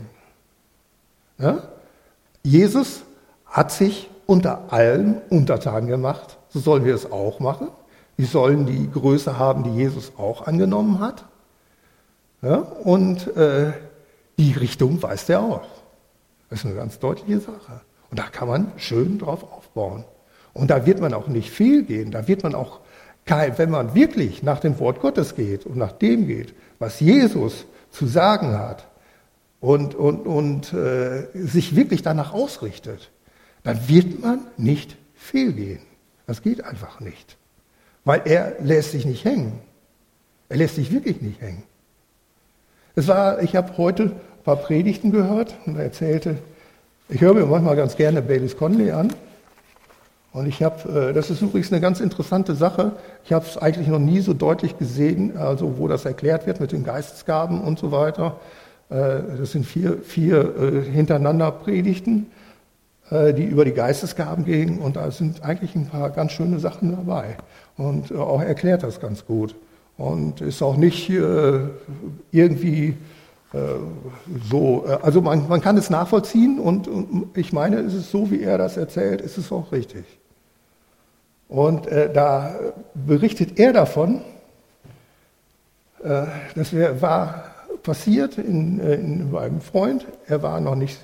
Ja? 1.38 1.62
Jesus 2.44 3.02
hat 3.48 3.72
sich 3.72 4.10
unter 4.26 4.72
allem 4.72 5.16
untertan 5.30 5.86
gemacht. 5.86 6.38
So 6.50 6.60
sollen 6.60 6.84
wir 6.84 6.94
es 6.94 7.10
auch 7.10 7.40
machen. 7.40 7.68
Wir 8.16 8.26
sollen 8.26 8.66
die 8.66 8.90
Größe 8.90 9.38
haben, 9.38 9.64
die 9.64 9.70
Jesus 9.70 10.12
auch 10.16 10.46
angenommen 10.46 11.00
hat. 11.00 11.24
Ja, 12.42 12.56
und 12.56 13.36
äh, 13.36 13.72
die 14.38 14.52
Richtung 14.52 15.02
weist 15.02 15.30
er 15.30 15.40
auch. 15.40 15.66
Das 16.50 16.60
ist 16.60 16.66
eine 16.66 16.74
ganz 16.74 16.98
deutliche 16.98 17.40
Sache. 17.40 17.80
Und 18.10 18.18
da 18.18 18.24
kann 18.24 18.48
man 18.48 18.72
schön 18.76 19.18
drauf 19.18 19.44
aufbauen. 19.44 20.04
Und 20.52 20.70
da 20.70 20.86
wird 20.86 21.00
man 21.00 21.14
auch 21.14 21.28
nicht 21.28 21.50
fehlgehen. 21.50 22.10
Da 22.10 22.26
wird 22.26 22.42
man 22.42 22.54
auch 22.54 22.80
wenn 23.28 23.70
man 23.70 23.94
wirklich 23.94 24.42
nach 24.42 24.60
dem 24.60 24.78
Wort 24.78 25.00
Gottes 25.00 25.34
geht 25.34 25.66
und 25.66 25.76
nach 25.76 25.92
dem 25.92 26.26
geht, 26.26 26.54
was 26.78 27.00
Jesus 27.00 27.66
zu 27.90 28.06
sagen 28.06 28.58
hat 28.58 28.86
und, 29.60 29.94
und, 29.94 30.26
und 30.26 30.72
äh, 30.72 31.26
sich 31.34 31.76
wirklich 31.76 32.02
danach 32.02 32.32
ausrichtet, 32.32 33.10
dann 33.68 33.86
wird 33.86 34.22
man 34.22 34.40
nicht 34.56 34.96
fehlgehen. 35.14 35.80
Das 36.26 36.40
geht 36.40 36.64
einfach 36.64 37.00
nicht. 37.00 37.36
Weil 38.02 38.22
er 38.24 38.56
lässt 38.62 38.92
sich 38.92 39.04
nicht 39.04 39.26
hängen. 39.26 39.60
Er 40.48 40.56
lässt 40.56 40.76
sich 40.76 40.90
wirklich 40.90 41.20
nicht 41.20 41.42
hängen. 41.42 41.64
Es 42.94 43.08
war, 43.08 43.42
ich 43.42 43.56
habe 43.56 43.76
heute 43.76 44.04
ein 44.04 44.42
paar 44.42 44.56
Predigten 44.56 45.12
gehört 45.12 45.54
und 45.66 45.76
er 45.76 45.82
erzählte, 45.82 46.38
ich 47.10 47.20
höre 47.20 47.34
mir 47.34 47.44
manchmal 47.44 47.76
ganz 47.76 47.94
gerne 47.96 48.22
Baylis 48.22 48.56
Conley 48.56 48.90
an. 48.90 49.12
Und 50.32 50.46
ich 50.46 50.62
habe, 50.62 51.10
äh, 51.10 51.12
das 51.12 51.28
ist 51.28 51.42
übrigens 51.42 51.70
eine 51.70 51.82
ganz 51.82 52.00
interessante 52.00 52.54
Sache. 52.54 52.92
Ich 53.26 53.34
habe 53.34 53.44
es 53.44 53.58
eigentlich 53.58 53.88
noch 53.88 53.98
nie 53.98 54.20
so 54.20 54.32
deutlich 54.32 54.78
gesehen, 54.78 55.36
also 55.36 55.76
wo 55.76 55.88
das 55.88 56.06
erklärt 56.06 56.46
wird 56.46 56.60
mit 56.60 56.72
den 56.72 56.84
Geistesgaben 56.84 57.60
und 57.60 57.78
so 57.78 57.92
weiter. 57.92 58.40
Äh, 58.88 59.18
das 59.38 59.52
sind 59.52 59.66
vier, 59.66 59.98
vier 59.98 60.54
äh, 60.56 60.90
hintereinander 60.90 61.50
Predigten, 61.50 62.28
die 63.10 63.44
über 63.44 63.64
die 63.64 63.72
Geistesgaben 63.72 64.44
gehen. 64.44 64.78
Und 64.78 64.96
da 64.96 65.10
sind 65.10 65.42
eigentlich 65.42 65.74
ein 65.74 65.86
paar 65.86 66.10
ganz 66.10 66.32
schöne 66.32 66.58
Sachen 66.58 66.92
dabei. 66.92 67.36
Und 67.76 68.14
auch 68.14 68.42
erklärt 68.42 68.82
das 68.82 69.00
ganz 69.00 69.24
gut. 69.24 69.54
Und 69.96 70.40
ist 70.40 70.62
auch 70.62 70.76
nicht 70.76 71.10
irgendwie 72.30 72.96
so, 74.50 74.84
also 75.02 75.22
man, 75.22 75.48
man 75.48 75.60
kann 75.62 75.78
es 75.78 75.88
nachvollziehen 75.88 76.60
und, 76.60 76.88
ich 77.34 77.52
meine, 77.52 77.78
es 77.78 77.94
ist 77.94 78.10
so, 78.10 78.30
wie 78.30 78.42
er 78.42 78.58
das 78.58 78.76
erzählt, 78.76 79.22
ist 79.22 79.38
es 79.38 79.50
auch 79.50 79.72
richtig. 79.72 80.04
Und 81.48 81.86
äh, 81.86 82.12
da 82.12 82.54
berichtet 82.94 83.58
er 83.58 83.72
davon, 83.72 84.20
äh, 86.02 86.26
das 86.54 86.74
war 87.00 87.44
passiert 87.82 88.36
in, 88.38 88.80
äh, 88.80 88.94
in, 88.94 89.30
bei 89.30 89.42
einem 89.42 89.62
Freund. 89.62 90.06
Er 90.26 90.42
war 90.42 90.60
noch 90.60 90.74
nicht 90.74 90.98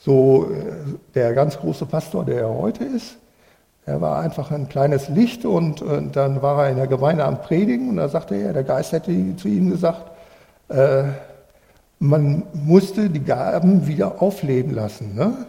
so 0.00 0.50
äh, 0.50 0.98
der 1.14 1.34
ganz 1.34 1.58
große 1.58 1.86
Pastor, 1.86 2.24
der 2.24 2.40
er 2.40 2.54
heute 2.54 2.84
ist. 2.84 3.18
Er 3.86 4.00
war 4.00 4.20
einfach 4.20 4.50
ein 4.50 4.68
kleines 4.68 5.08
Licht 5.08 5.44
und, 5.44 5.82
und 5.82 6.16
dann 6.16 6.42
war 6.42 6.64
er 6.64 6.70
in 6.70 6.76
der 6.76 6.86
Gemeinde 6.86 7.24
am 7.24 7.40
Predigen 7.40 7.90
und 7.90 7.96
da 7.96 8.08
sagte 8.08 8.34
er, 8.34 8.52
der 8.52 8.64
Geist 8.64 8.92
hätte 8.92 9.12
zu 9.36 9.48
ihm 9.48 9.70
gesagt, 9.70 10.10
äh, 10.68 11.04
man 11.98 12.44
musste 12.52 13.10
die 13.10 13.24
Gaben 13.24 13.86
wieder 13.86 14.22
aufleben 14.22 14.74
lassen. 14.74 15.14
Ne? 15.14 15.46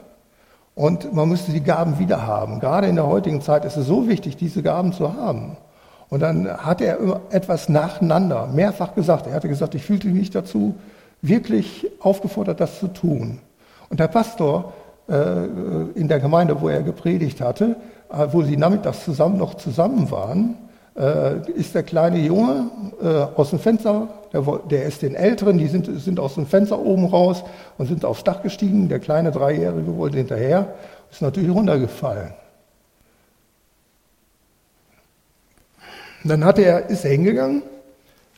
Und 0.75 1.13
man 1.13 1.29
müsste 1.29 1.51
die 1.51 1.63
Gaben 1.63 1.99
wieder 1.99 2.25
haben. 2.25 2.59
Gerade 2.59 2.87
in 2.87 2.95
der 2.95 3.07
heutigen 3.07 3.41
Zeit 3.41 3.65
ist 3.65 3.77
es 3.77 3.87
so 3.87 4.07
wichtig, 4.07 4.37
diese 4.37 4.63
Gaben 4.63 4.93
zu 4.93 5.13
haben. 5.13 5.57
Und 6.09 6.21
dann 6.21 6.49
hat 6.57 6.81
er 6.81 6.97
immer 6.97 7.21
etwas 7.29 7.69
nacheinander, 7.69 8.47
mehrfach 8.47 8.95
gesagt. 8.95 9.27
Er 9.27 9.33
hatte 9.33 9.47
gesagt, 9.47 9.75
ich 9.75 9.83
fühlte 9.83 10.07
mich 10.07 10.29
dazu 10.29 10.75
wirklich 11.21 11.87
aufgefordert, 11.99 12.59
das 12.59 12.79
zu 12.79 12.87
tun. 12.87 13.39
Und 13.91 13.99
der 13.99 14.07
Pastor 14.07 14.73
äh, 15.09 15.43
in 15.95 16.07
der 16.07 16.21
Gemeinde, 16.21 16.59
wo 16.61 16.69
er 16.69 16.81
gepredigt 16.81 17.41
hatte, 17.41 17.75
äh, 18.09 18.27
wo 18.31 18.41
sie 18.41 18.55
nachmittags 18.55 19.03
zusammen 19.03 19.37
noch 19.37 19.55
zusammen 19.55 20.09
waren, 20.09 20.57
äh, 20.97 21.51
ist 21.51 21.75
der 21.75 21.83
kleine 21.83 22.19
Junge 22.19 22.69
äh, 23.01 23.07
aus 23.07 23.49
dem 23.49 23.59
Fenster, 23.59 24.07
der, 24.31 24.41
der, 24.69 24.85
ist 24.85 25.01
den 25.01 25.13
Älteren, 25.13 25.57
die 25.57 25.67
sind, 25.67 26.01
sind 26.01 26.21
aus 26.21 26.35
dem 26.35 26.45
Fenster 26.45 26.79
oben 26.79 27.05
raus 27.05 27.43
und 27.77 27.87
sind 27.87 28.05
aufs 28.05 28.23
Dach 28.23 28.41
gestiegen. 28.41 28.87
Der 28.87 28.99
kleine 28.99 29.31
Dreijährige 29.31 29.97
wollte 29.97 30.17
hinterher, 30.17 30.73
ist 31.11 31.21
natürlich 31.21 31.53
runtergefallen. 31.53 32.33
Dann 36.23 36.45
hat 36.45 36.59
er, 36.59 36.89
ist 36.89 37.03
er 37.03 37.11
hingegangen, 37.11 37.63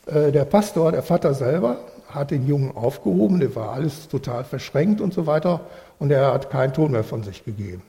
äh, 0.07 0.31
der 0.31 0.45
Pastor, 0.45 0.91
der 0.91 1.03
Vater 1.03 1.35
selber, 1.35 1.77
hat 2.13 2.31
den 2.31 2.47
Jungen 2.47 2.75
aufgehoben, 2.75 3.39
der 3.39 3.55
war 3.55 3.71
alles 3.73 4.07
total 4.07 4.43
verschränkt 4.43 5.01
und 5.01 5.13
so 5.13 5.27
weiter 5.27 5.61
und 5.99 6.11
er 6.11 6.33
hat 6.33 6.49
keinen 6.49 6.73
Ton 6.73 6.91
mehr 6.91 7.03
von 7.03 7.23
sich 7.23 7.43
gegeben. 7.43 7.81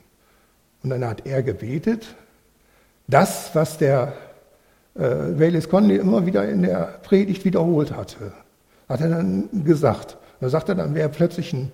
Und 0.83 0.89
dann 0.91 1.05
hat 1.05 1.25
er 1.25 1.43
gebetet, 1.43 2.15
das, 3.07 3.51
was 3.53 3.77
der 3.77 4.13
äh, 4.95 5.01
Wallace 5.01 5.69
Conley 5.69 5.97
immer 5.97 6.25
wieder 6.25 6.47
in 6.47 6.63
der 6.63 6.99
Predigt 7.03 7.45
wiederholt 7.45 7.91
hatte. 7.91 8.33
Hat 8.87 9.01
er 9.01 9.09
dann 9.09 9.49
gesagt. 9.63 10.17
Da 10.39 10.49
sagt 10.49 10.69
er 10.69 10.75
dann, 10.75 10.95
wäre 10.95 11.09
plötzlich 11.09 11.53
ein, 11.53 11.71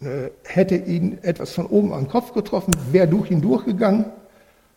äh, 0.00 0.30
hätte 0.44 0.76
ihn 0.76 1.18
etwas 1.22 1.52
von 1.52 1.66
oben 1.66 1.92
am 1.92 2.08
Kopf 2.08 2.32
getroffen, 2.32 2.74
wäre 2.92 3.08
durch 3.08 3.30
ihn 3.30 3.40
durchgegangen, 3.40 4.06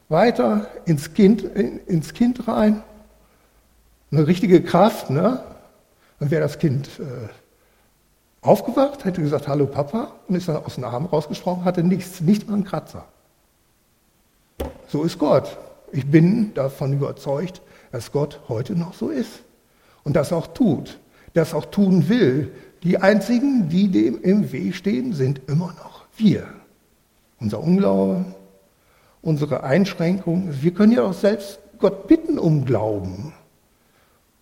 weiter 0.09 0.67
ins 0.85 1.13
Kind, 1.13 1.43
in, 1.43 1.79
ins 1.85 2.13
Kind 2.13 2.47
rein. 2.47 2.83
Eine 4.11 4.27
richtige 4.27 4.61
Kraft, 4.61 5.09
ne? 5.09 5.43
Dann 6.23 6.31
wäre 6.31 6.43
das 6.43 6.57
Kind 6.57 6.87
äh, 6.99 7.27
aufgewacht, 8.39 9.03
hätte 9.03 9.21
gesagt, 9.21 9.49
hallo 9.49 9.65
Papa, 9.65 10.13
und 10.29 10.35
ist 10.35 10.47
dann 10.47 10.55
aus 10.55 10.75
dem 10.75 10.85
Arm 10.85 11.05
rausgesprochen, 11.05 11.65
hatte 11.65 11.83
nichts, 11.83 12.21
nicht 12.21 12.47
mal 12.47 12.53
einen 12.53 12.63
Kratzer. 12.63 13.03
So 14.87 15.03
ist 15.03 15.19
Gott. 15.19 15.57
Ich 15.91 16.09
bin 16.09 16.53
davon 16.53 16.93
überzeugt, 16.93 17.61
dass 17.91 18.13
Gott 18.13 18.39
heute 18.47 18.73
noch 18.73 18.93
so 18.93 19.09
ist 19.09 19.43
und 20.05 20.15
das 20.15 20.31
auch 20.31 20.47
tut, 20.47 20.97
das 21.33 21.53
auch 21.53 21.65
tun 21.65 22.07
will. 22.07 22.53
Die 22.83 22.99
einzigen, 22.99 23.67
die 23.67 23.91
dem 23.91 24.21
im 24.21 24.49
Weg 24.53 24.75
stehen, 24.75 25.11
sind 25.11 25.41
immer 25.49 25.73
noch 25.73 26.05
wir. 26.15 26.47
Unser 27.41 27.59
Unglaube, 27.59 28.23
unsere 29.21 29.63
Einschränkung. 29.63 30.47
Wir 30.61 30.73
können 30.73 30.93
ja 30.93 31.03
auch 31.03 31.11
selbst 31.11 31.59
Gott 31.79 32.07
bitten 32.07 32.39
um 32.39 32.63
Glauben, 32.63 33.33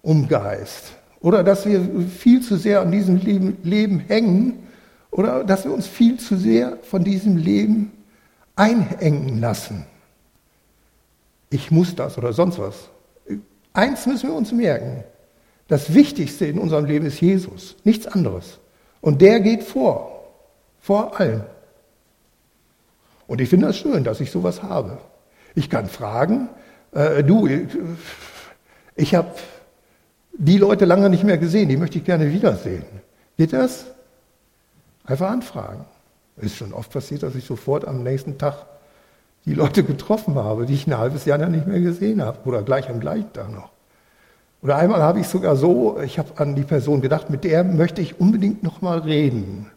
um 0.04 0.28
Geist. 0.28 0.94
Oder 1.22 1.44
dass 1.44 1.66
wir 1.66 1.82
viel 2.10 2.42
zu 2.42 2.58
sehr 2.58 2.82
an 2.82 2.92
diesem 2.92 3.18
Leben, 3.18 3.58
Leben 3.64 4.00
hängen 4.00 4.68
oder 5.12 5.44
dass 5.44 5.66
wir 5.66 5.74
uns 5.74 5.88
viel 5.88 6.18
zu 6.20 6.36
sehr 6.36 6.78
von 6.84 7.04
diesem 7.04 7.38
Leben 7.38 7.92
einhängen 8.56 9.40
lassen 9.40 9.86
ich 11.52 11.70
muss 11.70 11.96
das 11.96 12.18
oder 12.18 12.34
sonst 12.34 12.58
was. 12.58 12.90
Eins 13.74 14.06
müssen 14.08 14.30
wir 14.30 14.36
uns 14.36 14.52
merken. 14.52 15.04
Das 15.68 15.94
Wichtigste 15.94 16.46
in 16.46 16.58
unserem 16.58 16.86
Leben 16.86 17.06
ist 17.06 17.22
Jesus, 17.22 17.76
nichts 17.84 18.08
anderes. 18.08 18.60
Und 19.02 19.22
der 19.22 19.40
geht 19.42 19.64
vor, 19.64 20.26
vor 20.80 21.20
allem. 21.20 21.44
Und 23.28 23.40
ich 23.42 23.50
finde 23.50 23.68
das 23.68 23.78
schön, 23.78 24.04
dass 24.04 24.20
ich 24.20 24.32
sowas 24.32 24.64
habe. 24.64 24.98
Ich 25.56 25.70
kann 25.70 25.88
fragen, 25.88 26.50
äh, 26.94 27.24
du, 27.24 27.48
ich 28.96 29.16
habe 29.16 29.34
die 30.38 30.58
Leute 30.58 30.86
lange 30.86 31.10
nicht 31.10 31.24
mehr 31.24 31.38
gesehen, 31.38 31.70
die 31.70 31.78
möchte 31.78 31.98
ich 31.98 32.06
gerne 32.06 32.32
wiedersehen. 32.32 32.86
Geht 33.38 33.54
das? 33.54 33.86
Einfach 35.06 35.30
anfragen. 35.30 35.86
Ist 36.38 36.56
schon 36.56 36.74
oft 36.74 36.92
passiert, 36.92 37.24
dass 37.24 37.36
ich 37.36 37.46
sofort 37.46 37.88
am 37.88 38.04
nächsten 38.04 38.38
Tag 38.38 38.66
die 39.46 39.54
Leute 39.54 39.84
getroffen 39.84 40.36
habe, 40.36 40.66
die 40.66 40.74
ich 40.74 40.88
ein 40.88 40.98
halbes 40.98 41.26
Jahr 41.26 41.38
nicht 41.38 41.68
mehr 41.68 41.80
gesehen 41.80 42.22
habe 42.22 42.48
oder 42.48 42.62
gleich 42.62 42.90
am 42.90 43.00
gleichen 43.00 43.32
Tag 43.34 43.52
noch. 43.52 43.72
Oder 44.62 44.78
einmal 44.78 45.02
habe 45.02 45.20
ich 45.20 45.28
sogar 45.28 45.56
so, 45.56 46.00
ich 46.00 46.20
habe 46.20 46.40
an 46.40 46.56
die 46.56 46.64
Person 46.64 47.02
gedacht, 47.02 47.30
mit 47.30 47.44
der 47.44 47.64
möchte 47.64 48.02
ich 48.02 48.20
unbedingt 48.20 48.62
noch 48.62 48.82
mal 48.82 49.00
reden. 49.00 49.72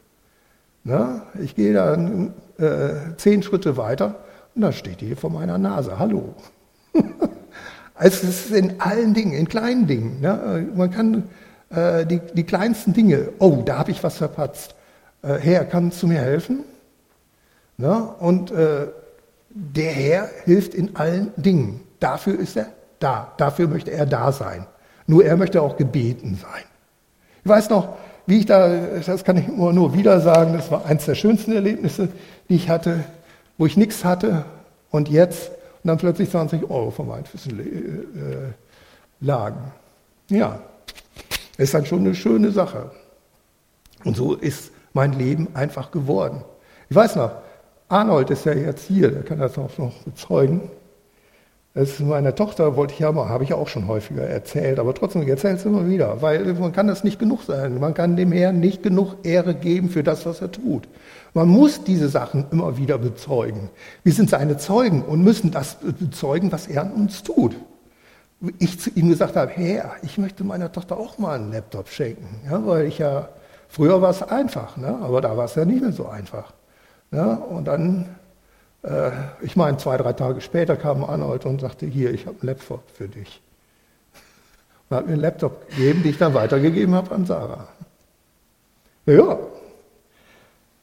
Na, 0.85 1.23
ich 1.43 1.55
gehe 1.55 1.73
dann 1.73 2.35
äh, 2.59 3.17
zehn 3.17 3.43
Schritte 3.43 3.79
weiter 3.79 4.17
und 4.55 4.61
da 4.61 4.73
steht 4.73 5.01
die 5.01 5.14
vor 5.14 5.31
meiner 5.31 5.57
Nase. 5.57 5.99
Hallo. 5.99 6.35
also 7.95 8.27
es 8.27 8.47
ist 8.47 8.51
in 8.51 8.81
allen 8.81 9.15
Dingen, 9.15 9.33
in 9.33 9.49
kleinen 9.49 9.87
Dingen. 9.87 10.21
Ne? 10.21 10.67
Man 10.75 10.91
kann 10.91 11.25
äh, 11.71 12.05
die, 12.05 12.21
die 12.35 12.45
kleinsten 12.45 12.93
Dinge, 12.93 13.29
oh, 13.39 13.63
da 13.65 13.79
habe 13.79 13.91
ich 13.91 14.03
was 14.03 14.17
verpatzt. 14.17 14.75
Äh, 15.23 15.35
Herr, 15.35 15.65
kannst 15.65 16.03
du 16.03 16.09
mir 16.09 16.21
helfen? 16.21 16.65
Na? 17.77 17.99
Und 18.19 18.51
äh, 18.51 18.89
der 19.51 19.93
Herr 19.93 20.29
hilft 20.45 20.75
in 20.75 20.97
allen 20.97 21.33
Dingen. 21.37 21.81
Dafür 22.01 22.39
ist 22.39 22.57
er 22.57 22.67
da. 22.99 23.33
Dafür 23.37 23.69
möchte 23.69 23.93
er 23.93 24.07
da 24.07 24.33
sein. 24.33 24.67
Nur 25.07 25.25
er 25.25 25.37
möchte 25.37 25.63
auch 25.63 25.77
gebeten 25.77 26.39
sein. 26.41 26.65
Ich 27.45 27.49
weiß 27.49 27.71
noch, 27.71 27.97
wie 28.27 28.39
ich 28.39 28.47
da, 28.47 28.69
das 29.05 29.23
kann 29.25 29.37
ich 29.37 29.49
immer 29.49 29.73
nur 29.73 29.95
wieder 29.95 30.21
sagen, 30.21 30.55
das 30.55 30.71
war 30.71 30.87
eines 30.87 31.05
der 31.05 31.15
schönsten 31.15 31.53
Erlebnisse, 31.53 32.09
die 32.49 32.57
ich 32.57 32.71
hatte, 32.71 33.05
wo 33.59 33.67
ich 33.67 33.77
nichts 33.77 34.05
hatte 34.05 34.45
und 34.91 35.09
jetzt 35.09 35.51
und 35.85 35.88
dann 35.88 35.99
plötzlich 35.99 36.31
20 36.31 36.70
Euro 36.70 36.90
von 36.90 37.07
meinen 37.07 37.27
Füßen 37.27 38.55
lagen. 39.20 39.73
Ja, 40.31 40.61
ist 41.59 41.75
dann 41.75 41.85
schon 41.85 42.01
eine 42.01 42.14
schöne 42.14 42.51
Sache. 42.51 42.90
Und 44.03 44.16
so 44.16 44.35
ist 44.35 44.73
mein 44.94 45.12
Leben 45.12 45.49
einfach 45.55 45.90
geworden. 45.90 46.42
Ich 46.88 46.97
weiß 46.97 47.16
noch, 47.16 47.33
Arnold 47.88 48.31
ist 48.31 48.47
ja 48.47 48.55
jetzt 48.55 48.87
hier, 48.87 49.11
der 49.11 49.23
kann 49.25 49.38
das 49.38 49.59
auch 49.59 49.77
noch 49.77 49.92
bezeugen. 50.05 50.70
Das 51.77 51.91
ist 51.91 52.01
meine 52.01 52.37
Tochter, 52.37 52.77
wollte 52.77 52.95
ich 52.95 53.01
ja 53.01 53.11
mal, 53.11 53.29
habe 53.29 53.43
ich 53.43 53.53
auch 53.53 53.67
schon 53.67 53.89
häufiger 53.89 54.23
erzählt, 54.23 54.79
aber 54.79 54.95
trotzdem, 54.95 55.23
ich 55.23 55.29
erzähle 55.29 55.57
es 55.57 55.65
immer 55.65 55.89
wieder, 55.89 56.23
weil 56.23 56.55
man 56.55 56.71
kann 56.73 56.87
das 56.87 57.03
nicht 57.03 57.19
genug 57.19 57.43
sein. 57.43 57.81
Man 57.81 57.95
kann 57.95 58.15
dem 58.15 58.31
Herrn 58.31 58.61
nicht 58.61 58.85
genug 58.85 59.17
Ehre 59.25 59.57
geben 59.57 59.91
für 59.91 60.05
das, 60.05 60.25
was 60.25 60.41
er 60.41 60.53
tut. 60.53 60.87
Man 61.35 61.49
muss 61.49 61.83
diese 61.83 62.09
Sachen 62.09 62.47
immer 62.53 62.77
wieder 62.77 62.97
bezeugen. 62.97 63.71
Wir 64.05 64.13
sind 64.13 64.31
seine 64.31 64.57
Zeugen 64.57 65.03
und 65.03 65.25
müssen 65.25 65.51
das 65.51 65.75
bezeugen, 65.81 66.53
was 66.53 66.69
er 66.69 66.83
an 66.83 66.93
uns 66.93 67.25
tut. 67.25 67.57
Ich 68.61 68.79
zu 68.79 68.91
ihm 68.91 69.09
gesagt 69.09 69.35
habe, 69.35 69.51
Herr, 69.51 69.97
ich 70.03 70.17
möchte 70.17 70.45
meiner 70.45 70.71
Tochter 70.71 70.97
auch 70.97 71.19
mal 71.19 71.35
einen 71.35 71.53
Laptop 71.53 71.89
schenken, 71.89 72.41
ja, 72.49 72.65
weil 72.65 72.87
ich 72.87 72.99
ja, 72.99 73.31
früher 73.69 74.01
war 74.01 74.11
es 74.11 74.23
einfach, 74.23 74.77
ne, 74.77 74.97
aber 75.03 75.21
da 75.21 75.37
war 75.37 75.47
es 75.47 75.57
ja 75.57 75.65
nicht 75.65 75.83
mehr 75.83 75.93
so 75.93 76.07
einfach. 76.07 76.53
Ja, 77.11 77.35
und 77.35 77.65
dann 77.67 78.07
äh, 78.85 79.11
ich 79.40 79.57
meine, 79.57 79.79
zwei, 79.79 79.97
drei 79.97 80.12
Tage 80.12 80.40
später 80.40 80.77
kam 80.77 81.05
Arnold 81.05 81.47
und 81.47 81.61
sagte, 81.61 81.87
hier, 81.87 82.12
ich 82.12 82.27
habe 82.27 82.37
einen 82.40 82.49
Laptop 82.49 82.83
für 82.92 83.09
dich. 83.09 83.40
Und 84.88 84.97
hat 84.97 85.07
mir 85.07 85.14
einen 85.14 85.23
Laptop 85.23 85.68
gegeben, 85.70 86.03
den 86.03 86.11
ich 86.11 86.18
dann 86.18 86.35
weitergegeben 86.35 86.94
habe 86.94 87.14
an 87.14 87.25
Sarah. 87.25 87.68
Ja, 89.07 89.38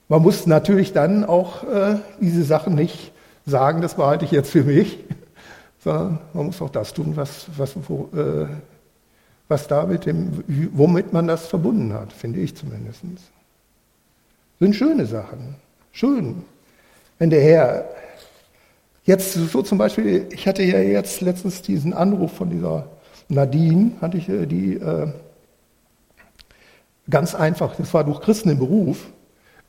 man 0.09 0.21
muss 0.21 0.45
natürlich 0.45 0.93
dann 0.93 1.23
auch 1.23 1.63
äh, 1.63 1.97
diese 2.19 2.43
Sachen 2.43 2.75
nicht 2.75 3.11
sagen, 3.45 3.81
das 3.81 3.95
behalte 3.95 4.25
ich 4.25 4.31
jetzt 4.31 4.51
für 4.51 4.63
mich, 4.63 4.99
sondern 5.79 6.19
man 6.33 6.47
muss 6.47 6.61
auch 6.61 6.69
das 6.69 6.93
tun, 6.93 7.15
was, 7.15 7.45
was, 7.55 7.75
wo, 7.87 8.09
äh, 8.17 8.47
was 9.47 9.67
da 9.67 9.85
mit 9.85 10.05
womit 10.73 11.13
man 11.13 11.27
das 11.27 11.47
verbunden 11.47 11.93
hat, 11.93 12.13
finde 12.13 12.39
ich 12.39 12.55
zumindest. 12.55 13.01
Sind 14.59 14.75
schöne 14.75 15.05
Sachen, 15.05 15.55
schön 15.91 16.43
wenn 17.21 17.29
der 17.29 17.43
Herr 17.43 17.85
jetzt 19.03 19.33
so 19.33 19.61
zum 19.61 19.77
Beispiel, 19.77 20.27
ich 20.31 20.47
hatte 20.47 20.63
ja 20.63 20.79
jetzt 20.79 21.21
letztens 21.21 21.61
diesen 21.61 21.93
Anruf 21.93 22.31
von 22.31 22.49
dieser 22.49 22.87
Nadine, 23.29 23.91
hatte 24.01 24.17
ich 24.17 24.27
äh, 24.27 24.47
die 24.47 24.77
äh, 24.77 25.07
ganz 27.07 27.35
einfach, 27.35 27.75
das 27.75 27.93
war 27.93 28.05
durch 28.05 28.21
Christen 28.21 28.49
im 28.49 28.57
Beruf. 28.57 29.05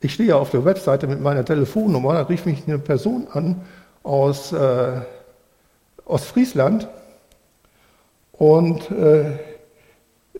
Ich 0.00 0.14
stehe 0.14 0.30
ja 0.30 0.36
auf 0.36 0.48
der 0.48 0.64
Webseite 0.64 1.06
mit 1.06 1.20
meiner 1.20 1.44
Telefonnummer, 1.44 2.14
da 2.14 2.22
rief 2.22 2.46
mich 2.46 2.62
eine 2.66 2.78
Person 2.78 3.26
an 3.30 3.60
aus 4.02 4.54
äh, 4.54 5.02
Ostfriesland 6.06 6.88
und 8.32 8.90
äh, 8.90 9.24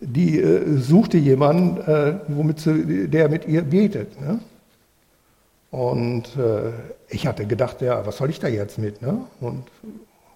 die 0.01 0.39
äh, 0.39 0.79
suchte 0.79 1.19
jemanden, 1.19 1.77
äh, 1.77 2.15
womit 2.27 2.59
sie, 2.59 3.07
der 3.07 3.29
mit 3.29 3.47
ihr 3.47 3.61
betet. 3.61 4.19
Ne? 4.19 4.39
Und 5.73 6.37
äh, 6.37 6.69
ich 7.09 7.25
hatte 7.25 7.47
gedacht, 7.47 7.81
ja, 7.81 8.05
was 8.05 8.17
soll 8.17 8.29
ich 8.29 8.39
da 8.39 8.47
jetzt 8.47 8.77
mit? 8.77 9.01
Ne? 9.01 9.21
Und 9.41 9.63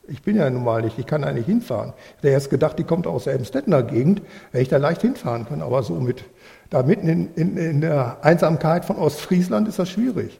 ich 0.07 0.23
bin 0.23 0.35
ja 0.35 0.49
nun 0.49 0.63
mal 0.63 0.81
nicht, 0.81 0.97
ich 0.97 1.05
kann 1.05 1.21
da 1.21 1.31
nicht 1.31 1.45
hinfahren. 1.45 1.93
Ich 1.95 2.23
hätte 2.23 2.29
erst 2.29 2.49
gedacht, 2.49 2.79
die 2.79 2.83
kommt 2.83 3.05
aus 3.05 3.25
der 3.25 3.35
Emstettener 3.35 3.83
Gegend, 3.83 4.23
hätte 4.51 4.63
ich 4.63 4.69
da 4.69 4.77
leicht 4.77 5.03
hinfahren 5.03 5.45
können. 5.45 5.61
Aber 5.61 5.83
so 5.83 5.93
mit, 5.93 6.23
da 6.71 6.81
mitten 6.81 7.07
in, 7.07 7.35
in, 7.35 7.55
in 7.55 7.81
der 7.81 8.17
Einsamkeit 8.23 8.83
von 8.83 8.95
Ostfriesland 8.97 9.67
ist 9.67 9.77
das 9.77 9.89
schwierig, 9.89 10.39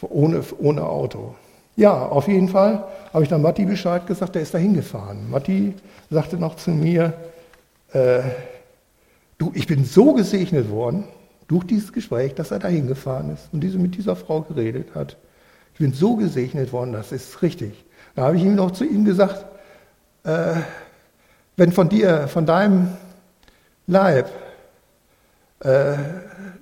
ohne, 0.00 0.44
ohne 0.58 0.84
Auto. 0.84 1.34
Ja, 1.74 2.06
auf 2.06 2.28
jeden 2.28 2.48
Fall 2.48 2.84
habe 3.12 3.24
ich 3.24 3.28
dann 3.28 3.42
Matti 3.42 3.64
Bescheid 3.64 4.06
gesagt, 4.06 4.36
der 4.36 4.42
ist 4.42 4.54
da 4.54 4.58
hingefahren. 4.58 5.28
Matti 5.28 5.74
sagte 6.08 6.36
noch 6.36 6.54
zu 6.54 6.70
mir, 6.70 7.14
äh, 7.92 8.20
du, 9.38 9.50
ich 9.56 9.66
bin 9.66 9.84
so 9.84 10.12
gesegnet 10.12 10.70
worden, 10.70 11.02
durch 11.48 11.64
dieses 11.64 11.92
Gespräch, 11.92 12.34
dass 12.34 12.50
er 12.50 12.58
dahin 12.58 12.86
gefahren 12.86 13.30
ist 13.30 13.48
und 13.52 13.60
diese, 13.60 13.78
mit 13.78 13.96
dieser 13.96 14.16
Frau 14.16 14.42
geredet 14.42 14.94
hat. 14.94 15.16
Ich 15.74 15.78
bin 15.78 15.92
so 15.92 16.16
gesegnet 16.16 16.72
worden, 16.72 16.92
das 16.92 17.12
ist 17.12 17.42
richtig. 17.42 17.84
Da 18.14 18.22
habe 18.22 18.36
ich 18.36 18.42
ihm 18.42 18.54
noch 18.54 18.70
zu 18.70 18.84
ihm 18.84 19.04
gesagt, 19.04 19.44
äh, 20.24 20.54
wenn 21.56 21.72
von 21.72 21.88
dir, 21.88 22.28
von 22.28 22.46
deinem 22.46 22.88
Leib 23.86 24.30
äh, 25.60 25.96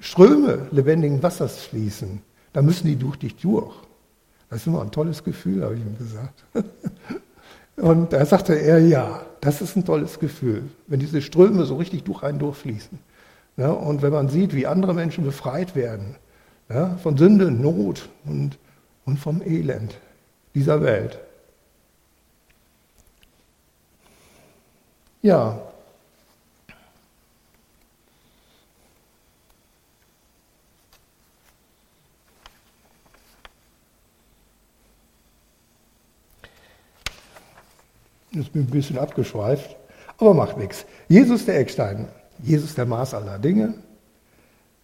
Ströme 0.01 0.67
lebendigen 0.71 1.23
Wassers 1.23 1.59
fließen, 1.59 2.21
dann 2.53 2.67
müssen 2.67 2.87
die 2.87 2.97
durch 2.97 3.17
dich 3.17 3.37
durch. 3.37 3.75
Das 4.51 4.61
ist 4.61 4.67
immer 4.67 4.83
ein 4.83 4.91
tolles 4.91 5.25
Gefühl, 5.25 5.65
habe 5.65 5.75
ich 5.75 5.81
ihm 5.81 5.97
gesagt. 5.99 6.45
Und 7.77 8.13
da 8.13 8.25
sagte 8.25 8.55
er, 8.55 8.79
ja, 8.81 9.23
das 9.41 9.61
ist 9.61 9.77
ein 9.77 9.85
tolles 9.85 10.21
Gefühl, 10.21 10.63
wenn 10.87 11.01
diese 11.01 11.21
Ströme 11.23 11.65
so 11.65 11.77
richtig 11.77 12.05
durch 12.05 12.23
einen 12.23 12.39
durchfließen. 12.39 12.99
Ja, 13.57 13.71
und 13.71 14.03
wenn 14.03 14.13
man 14.13 14.29
sieht, 14.29 14.55
wie 14.55 14.67
andere 14.67 14.95
Menschen 14.95 15.25
befreit 15.25 15.77
werden 15.77 16.17
ja, 16.69 16.97
von 16.97 17.17
Sünde, 17.17 17.51
Not 17.51 18.09
und, 18.25 18.59
und 19.05 19.19
vom 19.19 19.43
Elend 19.43 19.97
dieser 20.55 20.83
Welt. 20.83 21.21
Ja. 25.23 25.59
Jetzt 38.33 38.53
bin 38.53 38.63
ich 38.63 38.69
ein 38.69 38.71
bisschen 38.73 38.99
abgeschweift, 38.99 39.77
aber 40.19 40.35
macht 40.35 40.57
nichts. 40.59 40.85
Jesus 41.09 41.45
der 41.45 41.59
Eckstein. 41.61 42.09
Jesus 42.45 42.75
der 42.75 42.87
Maß 42.87 43.15
aller 43.15 43.39
Dinge. 43.39 43.75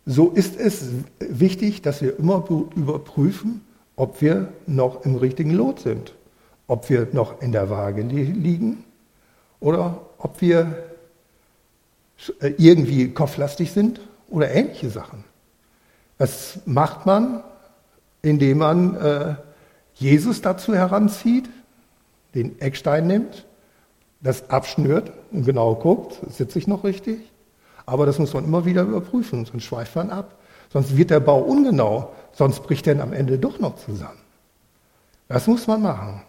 So 0.07 0.31
ist 0.31 0.59
es 0.59 0.87
wichtig, 1.19 1.83
dass 1.83 2.01
wir 2.01 2.19
immer 2.19 2.45
überprüfen, 2.75 3.61
ob 3.97 4.21
wir 4.23 4.53
noch 4.67 5.05
im 5.05 5.17
richtigen 5.17 5.51
Lot 5.51 5.81
sind, 5.81 6.15
ob 6.67 6.89
wir 6.89 7.09
noch 7.13 7.43
in 7.43 7.53
der 7.53 7.69
Waage 7.69 8.03
liegen 8.03 8.85
oder 9.61 10.01
ob 10.19 10.41
wir 10.41 10.85
äh, 12.41 12.53
irgendwie 12.57 13.11
kopflastig 13.11 13.73
sind 13.73 14.01
oder 14.31 14.51
ähnliche 14.51 14.89
Sachen. 14.89 15.25
Das 16.17 16.61
macht 16.65 17.07
man, 17.07 17.43
indem 18.23 18.59
man 18.59 18.97
äh, 18.97 19.35
Jesus 19.95 20.41
dazu 20.41 20.75
heranzieht, 20.75 21.49
den 22.35 22.59
Eckstein 22.61 23.07
nimmt, 23.07 23.47
das 24.23 24.49
abschnürt 24.51 25.13
und 25.31 25.45
genau 25.45 25.75
guckt, 25.75 26.19
sitze 26.31 26.59
ich 26.59 26.67
noch 26.67 26.85
richtig? 26.85 27.21
Aber 27.91 28.07
das 28.07 28.21
muss 28.21 28.33
man 28.33 28.45
immer 28.45 28.65
wieder 28.65 28.83
überprüfen, 28.83 29.45
sonst 29.45 29.65
schweift 29.65 29.97
man 29.97 30.11
ab. 30.11 30.37
Sonst 30.73 30.97
wird 30.97 31.11
der 31.11 31.19
Bau 31.19 31.41
ungenau, 31.41 32.13
sonst 32.31 32.63
bricht 32.63 32.87
er 32.87 33.01
am 33.03 33.13
Ende 33.13 33.37
doch 33.37 33.59
noch 33.59 33.75
zusammen. 33.85 34.21
Das 35.27 35.49
muss 35.49 35.67
man 35.67 35.83
machen. 35.83 36.23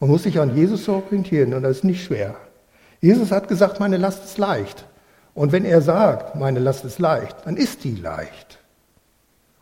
Man 0.00 0.08
muss 0.08 0.22
sich 0.22 0.40
an 0.40 0.56
Jesus 0.56 0.88
orientieren 0.88 1.52
und 1.52 1.62
das 1.62 1.78
ist 1.78 1.84
nicht 1.84 2.02
schwer. 2.02 2.36
Jesus 3.02 3.32
hat 3.32 3.48
gesagt, 3.48 3.80
meine 3.80 3.98
Last 3.98 4.24
ist 4.24 4.38
leicht. 4.38 4.86
Und 5.34 5.52
wenn 5.52 5.66
er 5.66 5.82
sagt, 5.82 6.36
meine 6.36 6.58
Last 6.58 6.86
ist 6.86 6.98
leicht, 6.98 7.36
dann 7.44 7.58
ist 7.58 7.84
die 7.84 7.96
leicht. 7.96 8.58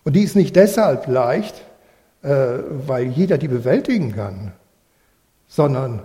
Und 0.05 0.14
die 0.14 0.22
ist 0.22 0.37
nicht 0.37 0.55
deshalb 0.55 1.09
leicht, 1.09 1.61
äh, 2.22 2.59
weil 2.87 3.07
jeder 3.07 3.37
die 3.37 3.48
bewältigen 3.48 4.14
kann, 4.14 4.52
sondern 5.48 6.02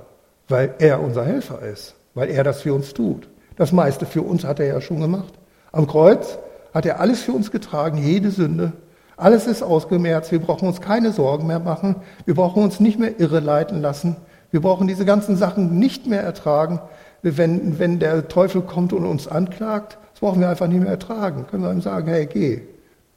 weil 0.47 0.73
er 0.79 0.99
unser 0.99 1.25
Helfer 1.25 1.61
ist, 1.61 1.93
weil 2.15 2.31
er 2.31 2.43
das 2.43 2.63
für 2.63 2.73
uns 2.73 2.95
tut. 2.95 3.29
Das 3.57 3.71
meiste 3.71 4.05
für 4.05 4.21
uns 4.21 4.45
hat 4.45 4.59
er 4.59 4.67
ja 4.67 4.81
schon 4.81 5.01
gemacht. 5.01 5.33
Am 5.71 5.87
Kreuz 5.87 6.37
hat 6.73 6.85
er 6.85 6.99
alles 6.99 7.21
für 7.21 7.33
uns 7.33 7.51
getragen, 7.51 7.97
jede 7.97 8.31
Sünde. 8.31 8.71
Alles 9.17 9.47
ist 9.47 9.63
ausgemerzt. 9.63 10.31
Wir 10.31 10.39
brauchen 10.39 10.67
uns 10.67 10.79
keine 10.79 11.11
Sorgen 11.11 11.47
mehr 11.47 11.59
machen. 11.59 11.95
Wir 12.25 12.35
brauchen 12.35 12.63
uns 12.63 12.79
nicht 12.79 12.99
mehr 12.99 13.19
irreleiten 13.19 13.81
lassen. 13.81 14.15
Wir 14.51 14.61
brauchen 14.61 14.87
diese 14.87 15.05
ganzen 15.05 15.35
Sachen 15.35 15.79
nicht 15.79 16.05
mehr 16.05 16.21
ertragen. 16.21 16.79
Wenn, 17.23 17.79
wenn 17.79 17.99
der 17.99 18.27
Teufel 18.27 18.61
kommt 18.61 18.93
und 18.93 19.05
uns 19.05 19.27
anklagt, 19.27 19.97
das 20.11 20.19
brauchen 20.19 20.39
wir 20.39 20.49
einfach 20.49 20.67
nicht 20.67 20.81
mehr 20.81 20.91
ertragen. 20.91 21.47
Können 21.49 21.63
wir 21.63 21.71
ihm 21.71 21.81
sagen, 21.81 22.07
hey, 22.07 22.27
geh. 22.27 22.61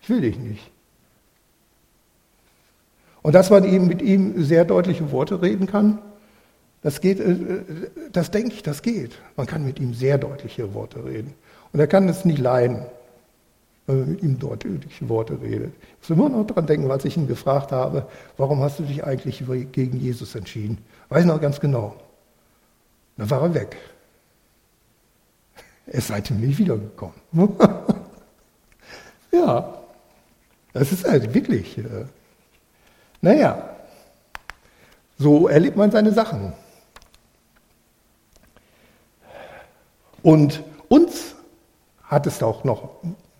Ich 0.00 0.08
will 0.08 0.22
dich 0.22 0.38
nicht. 0.38 0.70
Und 3.20 3.34
dass 3.34 3.50
man 3.50 3.64
eben 3.64 3.86
mit 3.86 4.00
ihm 4.00 4.42
sehr 4.42 4.64
deutliche 4.64 5.12
Worte 5.12 5.42
reden 5.42 5.66
kann, 5.66 5.98
das 6.82 7.00
geht, 7.00 7.20
äh, 7.20 7.32
äh, 7.32 7.64
das 8.12 8.30
denke 8.30 8.54
ich, 8.54 8.62
das 8.62 8.82
geht. 8.82 9.12
Man 9.36 9.46
kann 9.46 9.64
mit 9.64 9.78
ihm 9.78 9.94
sehr 9.94 10.18
deutliche 10.18 10.72
Worte 10.74 11.04
reden. 11.04 11.34
Und 11.72 11.80
er 11.80 11.86
kann 11.86 12.08
es 12.08 12.24
nicht 12.24 12.38
leiden, 12.38 12.84
wenn 13.86 14.00
man 14.00 14.10
mit 14.10 14.22
ihm 14.22 14.38
deutliche 14.38 15.08
Worte 15.08 15.40
redet. 15.40 15.72
Ich 16.00 16.08
muss 16.08 16.18
immer 16.18 16.28
noch 16.28 16.46
daran 16.46 16.66
denken, 16.66 16.90
als 16.90 17.04
ich 17.04 17.16
ihn 17.16 17.26
gefragt 17.26 17.72
habe, 17.72 18.06
warum 18.36 18.60
hast 18.60 18.78
du 18.78 18.84
dich 18.84 19.04
eigentlich 19.04 19.44
gegen 19.72 19.98
Jesus 19.98 20.34
entschieden? 20.34 20.78
Weiß 21.08 21.24
noch 21.24 21.40
ganz 21.40 21.60
genau. 21.60 21.96
Dann 23.16 23.28
war 23.28 23.42
er 23.42 23.54
weg. 23.54 23.76
Er 25.86 25.94
ist 25.94 26.08
seitdem 26.08 26.40
nicht 26.40 26.58
wiedergekommen. 26.58 27.14
ja, 29.32 29.74
das 30.72 30.92
ist 30.92 31.06
halt 31.06 31.34
wirklich. 31.34 31.76
Äh, 31.78 32.06
naja, 33.20 33.76
so 35.18 35.48
erlebt 35.48 35.76
man 35.76 35.90
seine 35.90 36.12
Sachen. 36.12 36.54
Und 40.22 40.62
uns 40.88 41.34
hat 42.02 42.26
es 42.26 42.42
auch 42.42 42.64
noch 42.64 42.90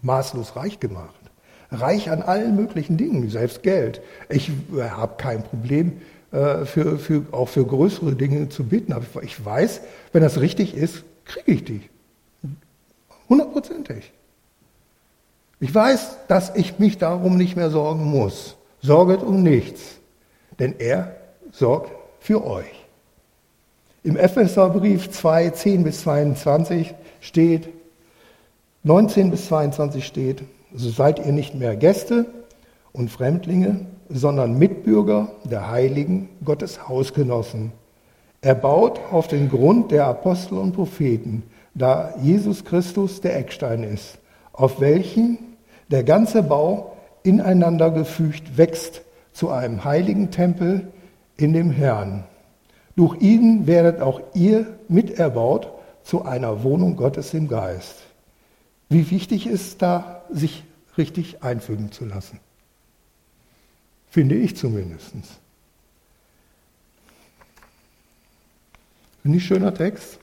maßlos 0.03 0.57
reich 0.57 0.81
gemacht. 0.81 1.15
reich 1.73 2.11
an 2.11 2.23
allen 2.23 2.57
möglichen 2.57 2.97
Dingen, 2.97 3.29
selbst 3.31 3.63
Geld. 3.63 4.03
Ich 4.29 4.51
äh, 4.77 4.83
habe 4.91 5.15
kein 5.19 5.43
Problem, 5.45 6.01
äh, 6.33 6.65
für, 6.65 6.99
für, 6.99 7.25
auch 7.33 7.49
für 7.49 7.65
größere 7.65 8.15
Dinge 8.15 8.49
zu 8.49 8.65
bitten. 8.65 8.93
Aber 8.93 9.05
ich 9.23 9.45
weiß, 9.45 9.81
wenn 10.13 10.23
das 10.23 10.41
richtig 10.41 10.75
ist, 10.75 11.05
kriege 11.25 11.53
ich 11.53 11.65
die. 11.65 11.83
Hundertprozentig. 13.29 14.13
Ich 15.61 15.75
weiß, 15.75 16.17
dass 16.29 16.55
ich 16.55 16.79
mich 16.79 16.99
darum 16.99 17.37
nicht 17.37 17.57
mehr 17.57 17.71
sorgen 17.71 18.05
muss. 18.05 18.57
Sorget 18.81 19.23
um 19.23 19.43
nichts, 19.43 19.99
denn 20.59 20.75
er 20.79 21.17
sorgt 21.53 21.91
für 22.21 22.45
euch. 22.45 22.80
Im 24.03 24.17
Epheserbrief 24.17 25.11
2, 25.11 25.51
10 25.51 25.85
bis 25.85 26.01
22 26.03 26.95
steht, 27.21 27.69
19 28.83 29.31
bis 29.31 29.47
22 29.49 30.07
steht, 30.07 30.43
so 30.75 30.89
seid 30.89 31.19
ihr 31.19 31.33
nicht 31.33 31.55
mehr 31.55 31.77
Gäste 31.77 32.25
und 32.93 33.11
Fremdlinge, 33.11 33.87
sondern 34.09 34.59
Mitbürger 34.59 35.33
der 35.45 35.71
Heiligen, 35.71 36.31
Gottes 36.43 36.89
Hausgenossen. 36.89 37.73
Er 38.41 38.55
baut 38.55 38.99
auf 39.13 39.29
den 39.29 39.51
Grund 39.51 39.91
der 39.91 40.07
Apostel 40.07 40.57
und 40.57 40.73
Propheten, 40.73 41.43
da 41.75 42.15
Jesus 42.23 42.65
Christus 42.65 43.21
der 43.21 43.37
Eckstein 43.37 43.83
ist, 43.83 44.17
auf 44.55 44.81
welchen 44.81 45.39
der 45.91 46.05
ganze 46.05 46.43
Bau 46.43 46.97
ineinander 47.23 47.91
gefügt 47.91 48.57
wächst 48.57 49.03
zu 49.35 49.51
einem 49.51 49.85
heiligen 49.85 50.31
Tempel 50.31 50.89
in 51.37 51.53
dem 51.53 51.71
Herrn. 51.71 52.25
Durch 52.97 53.21
ihn 53.21 53.67
werdet 53.67 54.01
auch 54.01 54.21
ihr 54.35 54.79
miterbaut 54.89 55.73
zu 56.05 56.25
einer 56.25 56.63
Wohnung 56.63 56.97
Gottes 56.97 57.35
im 57.35 57.49
Geist. 57.49 57.97
Wie 58.89 59.11
wichtig 59.11 59.47
ist 59.47 59.81
da, 59.83 60.25
sich 60.31 60.65
richtig 60.99 61.43
einfügen 61.43 61.93
zu 61.93 62.05
lassen? 62.05 62.41
Finde 64.11 64.35
ich 64.35 64.57
zumindest. 64.57 65.13
Nicht 69.23 69.47
schöner 69.47 69.73
Text? 69.73 70.19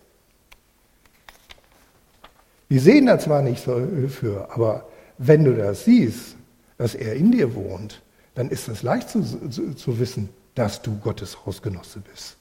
Wir 2.67 2.81
sehen 2.81 3.05
da 3.05 3.17
zwar 3.17 3.41
nicht 3.41 3.63
so 3.63 3.79
für, 4.09 4.51
aber 4.51 4.87
wenn 5.17 5.45
du 5.45 5.55
das 5.55 5.85
siehst, 5.85 6.35
dass 6.77 6.95
er 6.95 7.15
in 7.15 7.31
dir 7.31 7.55
wohnt, 7.55 8.01
dann 8.35 8.49
ist 8.49 8.67
es 8.67 8.83
leicht 8.83 9.09
zu, 9.09 9.23
zu, 9.49 9.73
zu 9.73 9.99
wissen, 9.99 10.29
dass 10.53 10.81
du 10.81 10.97
Gottes 10.99 11.45
Hausgenosse 11.45 12.01
bist. 12.01 12.36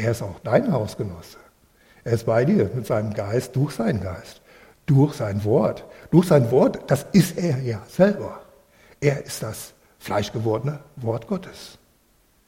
Er 0.00 0.12
ist 0.12 0.22
auch 0.22 0.40
dein 0.40 0.72
Hausgenosse. 0.72 1.38
Er 2.04 2.12
ist 2.12 2.26
bei 2.26 2.44
dir 2.44 2.70
mit 2.74 2.86
seinem 2.86 3.12
Geist, 3.12 3.54
durch 3.54 3.74
seinen 3.74 4.00
Geist, 4.00 4.40
durch 4.86 5.14
sein 5.14 5.44
Wort. 5.44 5.84
Durch 6.10 6.26
sein 6.26 6.50
Wort, 6.50 6.90
das 6.90 7.06
ist 7.12 7.36
er 7.36 7.58
ja 7.60 7.82
selber. 7.88 8.40
Er 9.00 9.24
ist 9.24 9.42
das 9.42 9.74
fleischgewordene 9.98 10.80
Wort 10.96 11.26
Gottes. 11.26 11.78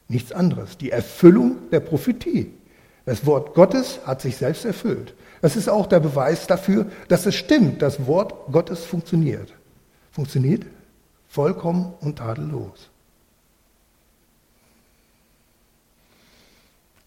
Nichts 0.09 0.33
anderes. 0.33 0.79
Die 0.79 0.91
Erfüllung 0.91 1.71
der 1.71 1.81
Prophetie. 1.81 2.55
Das 3.05 3.27
Wort 3.27 3.55
Gottes 3.55 4.01
hat 4.07 4.21
sich 4.23 4.37
selbst 4.37 4.65
erfüllt. 4.65 5.15
Das 5.43 5.57
ist 5.57 5.69
auch 5.69 5.87
der 5.87 6.01
Beweis 6.01 6.47
dafür, 6.47 6.87
dass 7.09 7.27
es 7.27 7.35
stimmt, 7.35 7.83
das 7.83 8.07
Wort 8.07 8.33
Gottes 8.51 8.85
funktioniert 8.85 9.53
funktioniert 10.13 10.67
vollkommen 11.27 11.95
und 12.01 12.19
tadellos. 12.19 12.91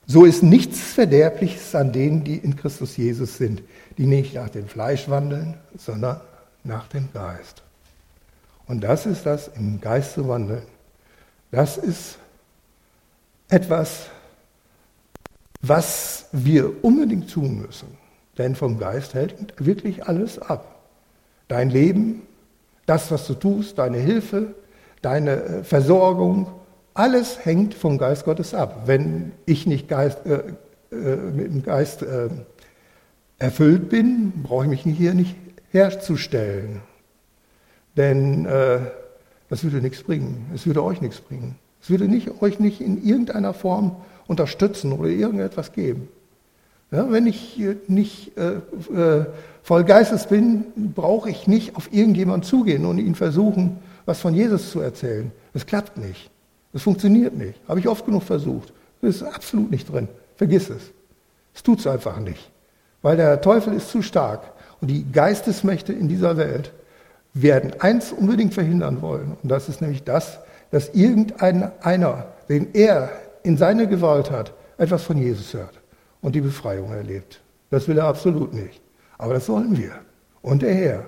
So 0.08 0.26
ist 0.26 0.44
nichts 0.44 0.80
Verderbliches 0.94 1.74
an 1.74 1.92
denen, 1.92 2.24
die 2.24 2.38
in 2.38 2.56
Christus 2.56 2.96
Jesus 2.98 3.38
sind, 3.38 3.64
die 3.98 4.06
nicht 4.06 4.36
nach 4.36 4.50
dem 4.50 4.68
Fleisch 4.68 5.10
wandeln, 5.10 5.56
sondern 5.78 6.22
nach 6.64 6.88
dem 6.88 7.12
Geist. 7.14 7.64
Und 8.68 8.82
das 8.82 9.06
ist 9.06 9.26
das, 9.26 9.48
im 9.50 9.82
Geist 9.82 10.14
zu 10.14 10.28
wandeln. 10.28 10.64
Das 11.52 11.78
ist 11.78 12.18
etwas, 13.50 14.08
was 15.62 16.28
wir 16.32 16.84
unbedingt 16.84 17.32
tun 17.32 17.62
müssen. 17.66 17.88
Denn 18.38 18.56
vom 18.56 18.78
Geist 18.78 19.14
hält 19.14 19.36
wirklich 19.58 20.08
alles 20.08 20.38
ab. 20.40 20.80
Dein 21.48 21.70
Leben 21.70 22.24
das, 22.86 23.12
was 23.12 23.28
du 23.28 23.34
tust, 23.34 23.78
deine 23.78 23.98
Hilfe, 23.98 24.54
deine 25.02 25.32
äh, 25.32 25.64
Versorgung, 25.64 26.48
alles 26.96 27.46
hängt 27.46 27.76
vom 27.76 28.00
Geist 28.00 28.26
Gottes 28.26 28.56
ab. 28.56 28.84
Wenn 28.86 29.34
ich 29.46 29.68
nicht 29.68 29.88
Geist, 29.88 30.26
äh, 30.26 30.42
äh, 30.92 31.16
mit 31.16 31.48
dem 31.48 31.62
Geist 31.62 32.02
äh, 32.02 32.30
erfüllt 33.38 33.90
bin, 33.90 34.32
brauche 34.42 34.74
ich 34.74 34.86
mich 34.86 34.98
hier 34.98 35.14
nicht 35.14 35.36
herzustellen. 35.72 36.82
Denn 37.98 38.46
äh, 38.46 38.80
das 39.50 39.64
würde 39.64 39.82
nichts 39.82 40.04
bringen. 40.04 40.50
Es 40.56 40.66
würde 40.66 40.84
euch 40.84 41.02
nichts 41.02 41.20
bringen. 41.20 41.56
Es 41.82 41.90
würde 41.90 42.08
nicht, 42.08 42.42
euch 42.42 42.60
nicht 42.60 42.82
in 42.82 43.06
irgendeiner 43.06 43.54
Form 43.54 43.98
unterstützen 44.26 44.94
oder 44.94 45.10
irgendetwas 45.10 45.74
geben. 45.74 46.08
Ja, 46.92 47.12
wenn 47.12 47.28
ich 47.28 47.62
nicht 47.88 48.38
äh, 48.38 48.54
äh, 48.94 49.26
voll 49.64 49.84
Geistes 49.84 50.28
bin, 50.28 50.66
brauche 50.96 51.30
ich 51.30 51.46
nicht 51.46 51.76
auf 51.76 51.92
irgendjemanden 51.92 52.44
zugehen 52.44 52.86
und 52.86 53.00
ihn 53.00 53.16
versuchen, 53.16 53.80
was 54.06 54.22
von 54.22 54.34
Jesus 54.34 54.72
zu 54.72 54.80
erzählen. 54.80 55.32
Das 55.52 55.66
klappt 55.66 55.98
nicht. 55.98 56.32
Das 56.76 56.84
funktioniert 56.84 57.38
nicht. 57.38 57.58
Habe 57.70 57.80
ich 57.80 57.88
oft 57.88 58.06
genug 58.06 58.24
versucht. 58.24 58.74
Das 59.02 59.16
ist 59.16 59.24
absolut 59.24 59.72
nicht 59.72 59.90
drin. 59.90 60.10
Vergiss 60.36 60.70
es. 60.70 60.92
Es 61.54 61.64
tut 61.64 61.80
es 61.80 61.88
einfach 61.88 62.20
nicht. 62.20 62.52
Weil 63.02 63.16
der 63.16 63.40
Teufel 63.40 63.74
ist 63.76 63.92
zu 63.92 64.02
stark. 64.02 64.42
Und 64.82 64.90
die 64.90 65.10
Geistesmächte 65.10 65.94
in 65.94 66.10
dieser 66.10 66.36
Welt 66.36 66.74
werden 67.34 67.72
eins 67.80 68.12
unbedingt 68.12 68.54
verhindern 68.54 69.02
wollen. 69.02 69.38
Und 69.42 69.50
das 69.50 69.70
ist 69.70 69.80
nämlich 69.80 70.04
das, 70.04 70.40
dass 70.70 70.90
irgendeiner, 70.90 72.28
den 72.50 72.68
er 72.74 73.10
in 73.44 73.56
seine 73.56 73.88
Gewalt 73.88 74.30
hat, 74.30 74.52
etwas 74.78 75.04
von 75.04 75.18
Jesus 75.18 75.54
hört 75.54 75.80
und 76.22 76.36
die 76.36 76.42
Befreiung 76.42 76.92
erlebt. 76.92 77.40
Das 77.70 77.88
will 77.88 78.00
er 78.00 78.08
absolut 78.08 78.54
nicht. 78.54 78.82
Aber 79.18 79.34
das 79.34 79.46
sollen 79.46 79.78
wir. 79.78 79.94
Und 80.42 80.62
der 80.62 80.74
Herr. 80.74 81.06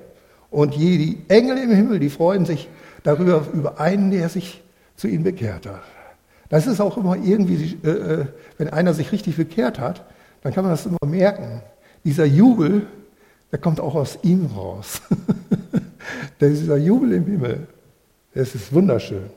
Und 0.50 0.76
die 0.76 1.24
Engel 1.28 1.58
im 1.58 1.72
Himmel, 1.72 2.00
die 2.00 2.10
freuen 2.10 2.46
sich 2.46 2.70
darüber, 3.04 3.46
über 3.52 3.82
einen, 3.82 4.12
der 4.12 4.30
sich 4.30 4.64
zu 4.98 5.08
ihnen 5.08 5.24
bekehrt 5.24 5.66
hat. 5.66 5.84
Das 6.50 6.68
ist 6.68 6.82
auch 6.82 6.98
immer 6.98 7.16
irgendwie, 7.16 7.78
äh, 7.84 7.90
äh, 7.90 8.26
wenn 8.58 8.70
einer 8.70 8.94
sich 8.94 9.12
richtig 9.12 9.38
bekehrt 9.38 9.80
hat, 9.80 10.04
dann 10.42 10.54
kann 10.54 10.64
man 10.64 10.74
das 10.74 10.86
immer 10.86 10.98
merken. 11.06 11.62
Dieser 12.04 12.26
Jubel, 12.26 12.88
der 13.52 13.60
kommt 13.60 13.80
auch 13.80 13.96
aus 13.96 14.20
ihm 14.24 14.48
raus. 14.48 15.02
dieser 16.42 16.78
Jubel 16.78 17.14
im 17.14 17.26
Himmel, 17.26 17.68
das 18.34 18.56
ist 18.56 18.74
wunderschön. 18.74 19.30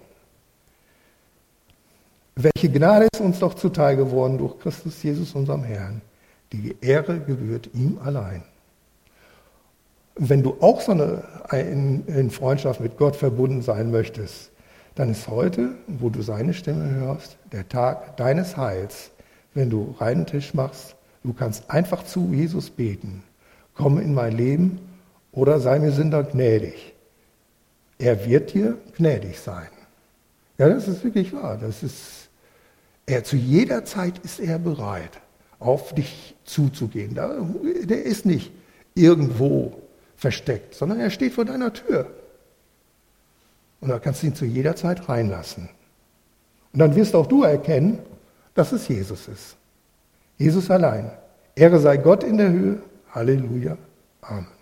Welche 2.37 2.71
Gnade 2.71 3.09
ist 3.13 3.21
uns 3.21 3.39
doch 3.39 3.55
zuteil 3.55 3.97
geworden 3.97 4.39
durch 4.39 4.59
Christus 4.59 5.03
Jesus, 5.03 5.35
unserem 5.35 5.65
Herrn. 5.65 6.01
Die 6.53 6.77
Ehre 6.81 7.21
gebührt 7.21 7.71
ihm 7.75 7.99
allein. 8.03 8.43
Wenn 10.17 10.43
du 10.43 10.57
auch 10.61 10.81
so 10.81 10.93
eine, 10.93 11.23
in, 11.53 12.07
in 12.07 12.31
Freundschaft 12.31 12.81
mit 12.81 12.97
Gott 12.99 13.17
verbunden 13.17 13.63
sein 13.63 13.91
möchtest, 13.91 14.50
dann 14.95 15.11
ist 15.11 15.28
heute, 15.28 15.70
wo 15.86 16.11
du 16.11 16.22
seine 16.22 16.55
Stimme 16.55 16.91
hörst, 16.91 17.38
der 17.53 17.68
Tag 17.68 18.16
deines 18.16 18.57
Heils, 18.57 19.11
wenn 19.55 19.70
du 19.70 19.95
reinen 19.99 20.26
Tisch 20.26 20.55
machst. 20.55 20.97
Du 21.22 21.32
kannst 21.32 21.70
einfach 21.70 22.05
zu 22.05 22.32
Jesus 22.32 22.70
beten. 22.70 23.22
Komm 23.74 23.99
in 23.99 24.14
mein 24.14 24.36
Leben 24.36 24.80
oder 25.32 25.61
sei 25.61 25.78
mir 25.78 25.93
Sünder 25.93 26.22
gnädig. 26.24 26.95
Er 27.99 28.26
wird 28.26 28.55
dir 28.55 28.78
gnädig 28.97 29.38
sein. 29.38 29.68
Ja, 30.59 30.68
das 30.68 30.88
ist 30.88 31.05
wirklich 31.05 31.32
wahr. 31.32 31.59
Das 31.61 31.82
ist, 31.82 32.28
er, 33.07 33.24
zu 33.24 33.36
jeder 33.36 33.84
Zeit 33.84 34.18
ist 34.18 34.41
er 34.41 34.59
bereit, 34.59 35.20
auf 35.59 35.95
dich 35.95 36.34
zuzugehen. 36.45 37.14
Der 37.14 38.03
ist 38.03 38.26
nicht 38.26 38.53
irgendwo 38.95 39.80
versteckt, 40.16 40.74
sondern 40.74 41.01
er 41.01 41.11
steht 41.11 41.32
vor 41.32 41.45
deiner 41.45 41.72
Tür. 41.72 42.11
Und 43.81 43.89
da 43.89 43.99
kannst 43.99 44.22
du 44.22 44.26
ihn 44.26 44.35
zu 44.35 44.45
jeder 44.45 44.76
Zeit 44.76 45.09
reinlassen. 45.09 45.68
Und 46.72 46.78
dann 46.78 46.95
wirst 46.95 47.14
auch 47.14 47.26
du 47.26 47.43
erkennen, 47.43 47.99
dass 48.55 48.72
es 48.72 48.89
Jesus 48.89 49.28
ist. 49.28 49.57
Jesus 50.37 50.70
allein. 50.70 51.11
Ehre 51.55 51.78
sei 51.78 51.97
Gott 51.97 52.24
in 52.24 52.37
der 52.37 52.51
Höhe. 52.51 52.83
Halleluja. 53.12 53.76
Amen. 54.22 54.60